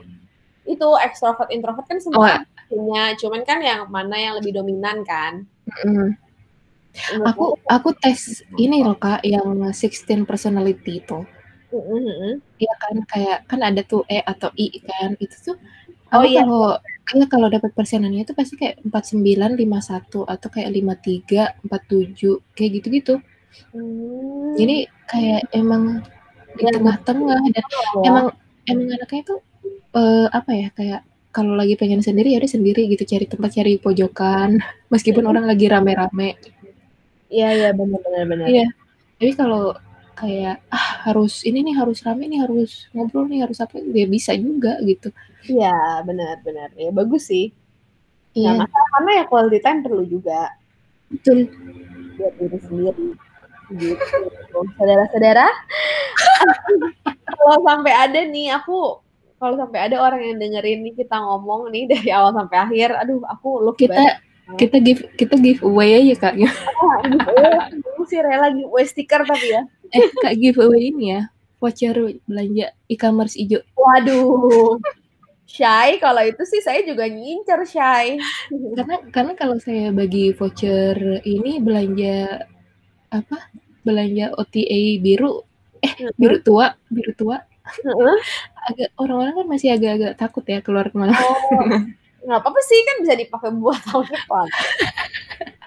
[0.66, 2.30] itu ekstrovert introvert kan Oh, semua
[2.70, 5.46] punya, cuman kan yang mana yang lebih dominan kan?
[5.86, 6.10] mm.
[7.30, 11.20] Aku aku tes ini loh Kak yang 16 personality itu.
[12.60, 15.16] Iya kan kayak kan ada tuh E atau I kan.
[15.18, 15.56] Itu tuh
[16.12, 16.44] Oh iya.
[16.44, 16.76] kalau
[17.16, 23.16] iya kalau dapat persenannya itu pasti kayak 49, 51 atau kayak 53, 47 kayak gitu-gitu.
[23.72, 24.56] Hmm.
[24.60, 26.04] Jadi kayak emang
[26.60, 27.84] di tengah-tengah dan ya.
[28.08, 28.26] emang
[28.68, 29.40] emang anaknya tuh
[29.96, 31.02] eh, apa ya kayak
[31.32, 34.60] kalau lagi pengen sendiri ya udah sendiri gitu cari tempat cari pojokan
[34.92, 36.36] meskipun orang lagi rame-rame
[37.32, 38.48] Iya iya benar benar benar.
[38.52, 38.68] iya
[39.16, 39.72] tapi kalau
[40.22, 44.32] kayak ah harus ini nih harus rame nih harus ngobrol nih harus apa ya bisa
[44.38, 45.10] juga gitu
[45.50, 46.70] Iya benar benar.
[46.78, 47.50] Ya bagus sih.
[48.38, 50.54] iya Nah, masalah karena ya quality time perlu juga
[51.10, 51.50] betul
[52.16, 53.08] buat diri sendiri.
[53.72, 54.60] Gitu.
[54.78, 55.48] Saudara-saudara,
[57.40, 59.00] kalau sampai ada nih aku
[59.42, 63.24] kalau sampai ada orang yang dengerin nih kita ngomong nih dari awal sampai akhir, aduh
[63.26, 64.16] aku look kita banget.
[64.60, 67.72] kita give kita give away aja kak giveaway,
[68.02, 69.62] aku sih rela giveaway stiker tapi ya.
[69.94, 71.22] eh kak give away ini ya
[71.62, 71.94] voucher
[72.26, 74.82] belanja e-commerce hijau Waduh.
[75.46, 78.18] Shy, kalau itu sih saya juga ngincer Shy.
[78.74, 82.50] karena karena kalau saya bagi voucher ini belanja
[83.14, 83.54] apa
[83.86, 85.46] belanja OTA biru
[85.86, 87.38] eh biru tua biru tua
[88.66, 91.62] agak orang-orang kan masih agak-agak takut ya keluar ke mana Oh,
[92.26, 94.48] nggak apa-apa sih kan bisa dipakai buat tahun depan.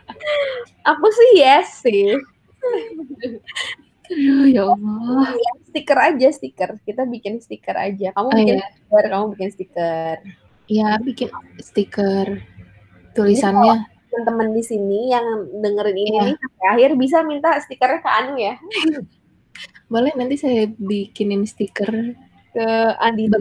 [0.84, 2.16] Aku sih yes sih.
[4.04, 5.32] Aduh, ya Allah
[5.68, 6.70] Stiker aja stiker.
[6.80, 8.12] Kita bikin stiker aja.
[8.12, 8.68] Kamu Oh, bikin iya.
[8.70, 10.16] stiker, kamu bikin stiker.
[10.64, 11.28] ya bikin
[11.60, 12.40] stiker
[13.12, 16.22] tulisannya Teman-teman di sini yang dengerin ini Iya.
[16.24, 18.54] nih sampai akhir bisa minta stikernya ke Anu ya,
[19.92, 22.14] boleh nanti saya bikinin stiker
[22.50, 22.66] ke
[22.96, 23.36] Andita.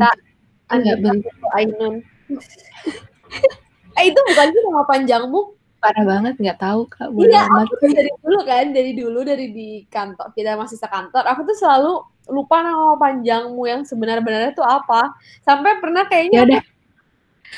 [0.68, 2.02] enggak Andita Ainun.
[3.98, 5.42] eh itu bukan sih nama panjangmu?
[5.84, 9.48] Parah banget nggak tahu kak bodo Iya, amat aku dari dulu kan, dari dulu dari
[9.52, 12.00] di kantor kita masih sekantor, aku tuh selalu
[12.32, 15.12] lupa nama panjangmu yang sebenar-benarnya tuh apa.
[15.44, 16.64] Sampai pernah ya kayaknya udah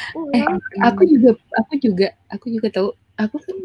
[0.10, 0.46] aku, eh
[0.82, 2.90] aku juga aku juga aku juga tahu
[3.22, 3.56] aku kan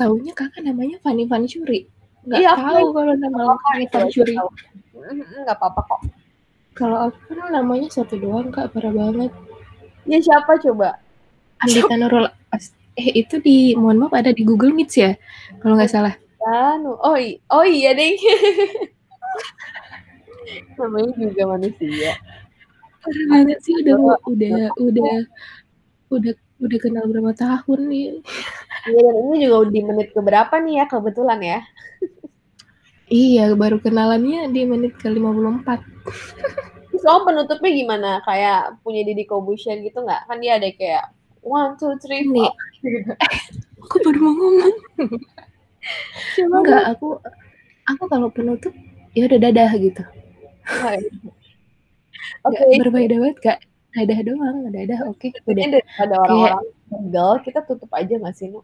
[0.00, 1.84] taunya kakak namanya Fani Fani Curi.
[2.24, 4.36] Nggak Iya, aku tahu kalau nama Fani Fani Curi.
[5.44, 6.02] Nggak apa-apa kok.
[6.70, 9.28] kalau aku kan namanya satu doang kak parah banget.
[10.08, 10.96] Ya siapa coba?
[11.60, 12.39] Andika Nurul
[13.00, 15.10] eh itu di mohon maaf ada di Google Meet ya
[15.64, 18.16] kalau nggak salah Anu, oh, i- oh iya deh.
[20.80, 22.16] Namanya juga manusia.
[23.00, 25.14] parah banget sih udah udah udah
[26.08, 28.08] udah udah kenal berapa tahun nih
[28.88, 31.58] Iya, dan ini juga di menit keberapa nih ya kebetulan ya.
[33.08, 35.84] iya baru kenalannya di menit ke 54
[36.90, 38.10] Terus kamu penutupnya gimana?
[38.20, 40.26] Kayak punya Didi Kobusher gitu nggak?
[40.26, 41.04] Kan dia ada kayak
[41.42, 42.44] one, two, three, Nih.
[42.44, 42.54] four.
[42.80, 43.12] Gitu.
[43.80, 44.74] aku baru mau ngomong
[46.32, 47.08] Coba enggak aku
[47.84, 48.72] aku kalau penutup
[49.12, 50.00] ya udah dadah gitu
[52.40, 53.58] Oke, nggak berbeda banget kak
[53.90, 55.42] dadah doang, dadah oke, udah.
[55.44, 58.60] Intinya daripada Kayak orang-orang sebel, kita tutup aja nggak sih, Nu?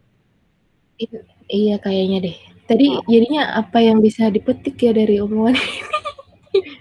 [1.47, 2.37] iya kayaknya deh.
[2.65, 3.03] Tadi Oh.
[3.05, 5.77] jadinya apa yang bisa dipetik ya dari omongan ini?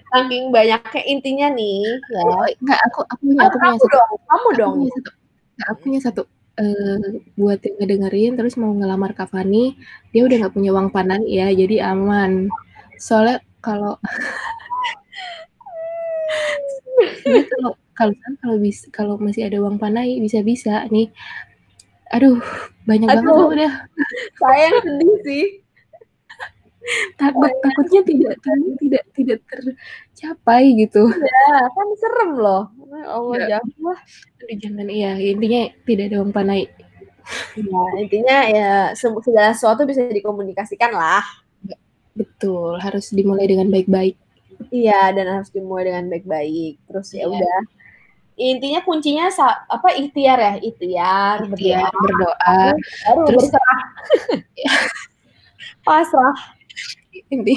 [0.08, 2.20] Saking banyaknya intinya nih ya.
[2.22, 3.88] Oh, enggak, aku aku punya aku punya kamu satu.
[3.92, 4.72] dong, kamu Aku dong.
[4.72, 5.10] punya satu.
[5.56, 6.28] Nah, aku punya satu.
[6.56, 9.76] Eh, buat yang ngedengerin terus mau ngelamar Kak Fani,
[10.08, 12.48] dia udah nggak punya uang panan ya, jadi aman.
[12.96, 14.00] Soalnya kalau
[17.52, 21.12] kalau kalau kalau bis kalau masih ada uang panai bisa-bisa nih.
[22.14, 22.40] Aduh,
[22.88, 23.36] banyak banget Aduh.
[23.36, 23.72] loh udah.
[24.40, 25.44] Saya yang sedih sih.
[27.18, 28.34] Takut takutnya tidak
[28.78, 31.10] tidak tidak tercapai gitu.
[31.10, 32.70] Iya, kan serem loh.
[32.86, 33.46] Ya Allah, Iya.
[33.58, 33.98] janganlah.
[34.38, 36.70] Aduh, jangan iya, intinya tidak ada uang panai.
[37.58, 41.26] Iya, intinya ya segala sesuatu bisa dikomunikasikan lah.
[42.14, 44.14] Betul, harus dimulai dengan baik-baik.
[44.72, 46.80] Iya, dan harus dimulai dengan baik-baik.
[46.86, 47.34] Terus ya Iya.
[47.34, 47.58] udah.
[48.36, 49.32] Intinya kuncinya
[49.66, 52.58] apa ikhtiar ya, ikhtiar, Ikhtiar, berdoa, berdoa,
[53.08, 53.80] baru terus berserah.
[55.86, 56.36] Pasrah.
[57.28, 57.54] Inti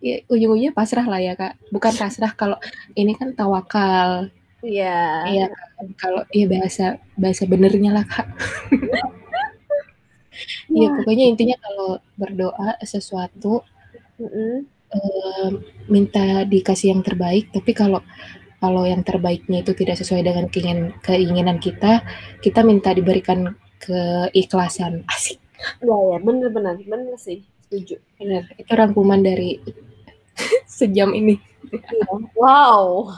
[0.00, 2.58] ya, ujung-ujungnya pasrah lah ya kak bukan pasrah kalau
[2.94, 4.28] ini kan tawakal
[4.62, 5.26] Iya.
[5.26, 5.86] iya kan?
[5.98, 6.86] kalau ya bahasa
[7.18, 8.30] bahasa benernya lah kak
[8.86, 9.02] ya
[10.72, 10.88] Iya.
[11.02, 13.66] pokoknya intinya kalau berdoa sesuatu
[14.22, 14.54] Mhm.
[14.92, 15.48] eh,
[15.90, 18.04] minta dikasih yang terbaik tapi kalau
[18.62, 22.06] kalau yang terbaiknya itu tidak sesuai dengan keinginan keinginan kita
[22.38, 25.42] kita minta diberikan keikhlasan asik
[25.78, 26.74] Iya, ya, bener bener
[27.18, 27.42] sih,
[27.72, 27.96] setuju.
[28.20, 29.56] benar itu rangkuman dari
[30.68, 31.40] sejam ini.
[32.36, 33.08] Wow.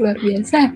[0.00, 0.72] luar biasa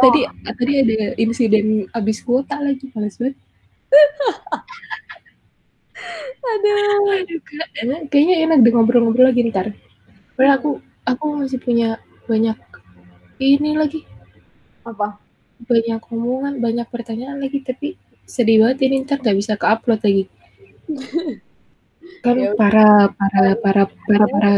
[0.00, 3.36] tadi tadi ada insiden habis kuota lagi males banget
[6.44, 7.24] Aduh.
[7.24, 7.40] Aduh,
[7.80, 9.76] enak, kayaknya enak deh ngobrol-ngobrol lagi ntar
[10.34, 10.70] padahal aku
[11.06, 12.56] aku masih punya banyak
[13.38, 14.02] ini lagi
[14.88, 15.20] Apa?
[15.64, 20.24] banyak omongan banyak pertanyaan lagi tapi sedih banget ini ntar gak bisa ke upload lagi
[22.24, 24.52] kan Ya para para para para para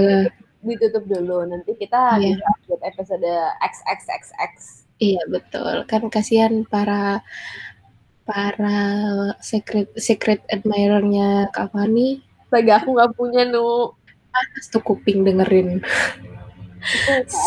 [0.66, 1.46] Ditutup dulu.
[1.46, 3.32] Nanti kita bisa upload episode
[3.62, 4.54] XXXX.
[4.96, 7.20] iya betul kan kasihan para
[8.24, 8.80] para
[9.44, 13.92] secret secret admirer-nya Kak Fani Astaga, aku nggak punya, Nu.
[14.32, 15.80] panas tuh kuping dengerin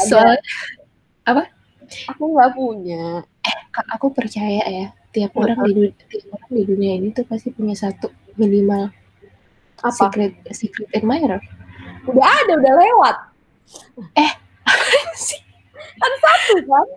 [0.09, 0.35] soal
[2.13, 3.25] Aku nggak punya.
[3.73, 7.49] Kak, aku percaya ya tiap orang di dunia, tiap orang di dunia ini tuh pasti
[7.49, 8.93] punya satu minimal
[9.81, 9.91] Apa?
[9.91, 11.39] secret secret admirer
[12.05, 13.15] Udah ada, udah lewat.
[15.19, 15.41] sih
[15.95, 16.87] Kan satu kan?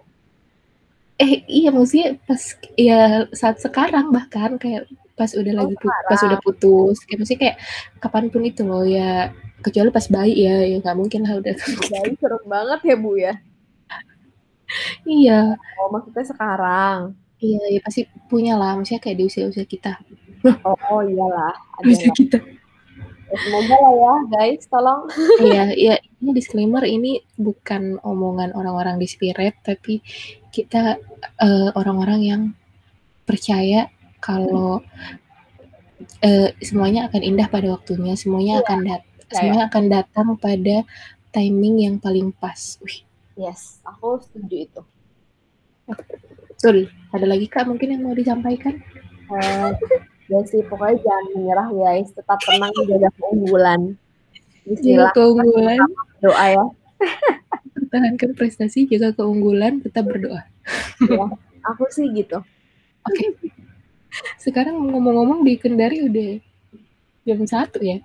[1.17, 2.43] eh iya maksudnya pas
[2.75, 7.41] ya saat sekarang bahkan kayak pas udah Oh, lagi pu- pas udah putus kayak maksudnya
[7.41, 7.57] kayak
[7.99, 9.31] kapan pun itu loh ya
[9.61, 13.35] kecuali pas bayi ya ya nggak mungkin lah udah Jadi serem banget ya, Bu ya.
[15.05, 16.99] iya Oh, maksudnya sekarang.
[17.37, 19.99] iya ya pasti punya lah maksudnya kayak di usia usia kita
[20.63, 22.39] Oh, oh iyalah, ada usia kita
[23.35, 25.09] semoga lah ya, guys, tolong.
[25.47, 30.05] iya ya ini disclaimer ini bukan omongan orang-orang di spirit tapi
[30.49, 31.01] kita
[31.39, 32.43] eh, orang-orang yang
[33.23, 34.83] percaya kalau
[36.21, 39.35] eh, semuanya akan indah pada waktunya semuanya Iya, akan dat percaya.
[39.35, 40.77] semuanya akan datang pada
[41.31, 43.03] timing yang paling pas Wih,
[43.35, 44.83] Yes, aku setuju itu.
[46.45, 46.77] betul
[47.11, 48.79] ada lagi kak mungkin yang mau disampaikan
[49.25, 49.71] Eh,
[50.31, 52.09] ya sih, pokoknya jangan menyerah, guys.
[52.15, 53.81] Tetap tenang menjaga keunggulan.
[54.63, 55.81] jaga Bismillah, keunggulan
[56.23, 56.65] doa ya.
[57.75, 60.47] pertahankan prestasi jaga keunggulan tetap berdoa
[61.03, 61.27] ya.
[61.75, 62.39] Aku sih gitu.
[63.03, 63.27] oke
[64.39, 66.39] sekarang ngomong-ngomong di Kendari udah
[67.27, 67.99] jam satu ya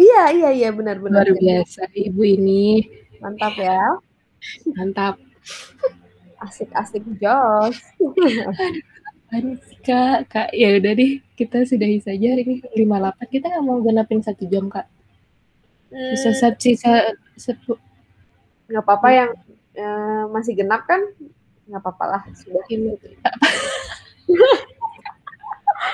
[0.00, 1.28] Iya, iya, iya, benar-benar.
[1.28, 2.80] luar biasa ibu ini
[3.20, 4.00] Mantap ya.
[4.72, 5.20] mantap
[6.40, 7.76] Asik-asik jos.
[9.26, 12.86] Apaan sih, kak kak ya udah deh kita sudahi saja ini 58
[13.26, 14.86] kita nggak mau genapin satu jam kak
[16.14, 16.92] sisa Hmm, sisa, sisa
[17.36, 17.82] sepu-
[18.66, 19.30] nggak apa-apa yang
[19.74, 21.02] eh, masih genap kan?
[21.64, 22.22] Nggak apa-apa lah.
[22.32, 22.62] Sudah.
[22.68, 22.94] ini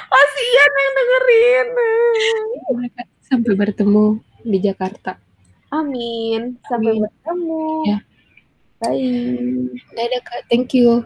[0.05, 1.67] Kasian yang dengerin.
[2.71, 4.05] mereka sampai bertemu
[4.43, 5.17] di Jakarta
[5.69, 6.61] Amin.
[6.63, 7.03] Sampai Amin.
[7.03, 7.65] bertemu.
[7.87, 7.99] Ya.
[8.79, 9.73] Bye.
[9.91, 11.01] dadah kak thank you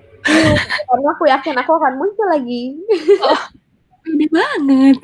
[0.87, 2.75] Karena aku yakin aku akan muncul lagi.
[4.07, 4.97] udah banget.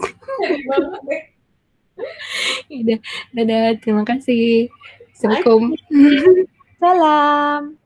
[2.70, 2.98] Udah
[3.34, 3.66] dadah.
[3.78, 4.70] Terima kasih.
[5.14, 5.62] Assalamualaikum.
[6.82, 7.81] Salam.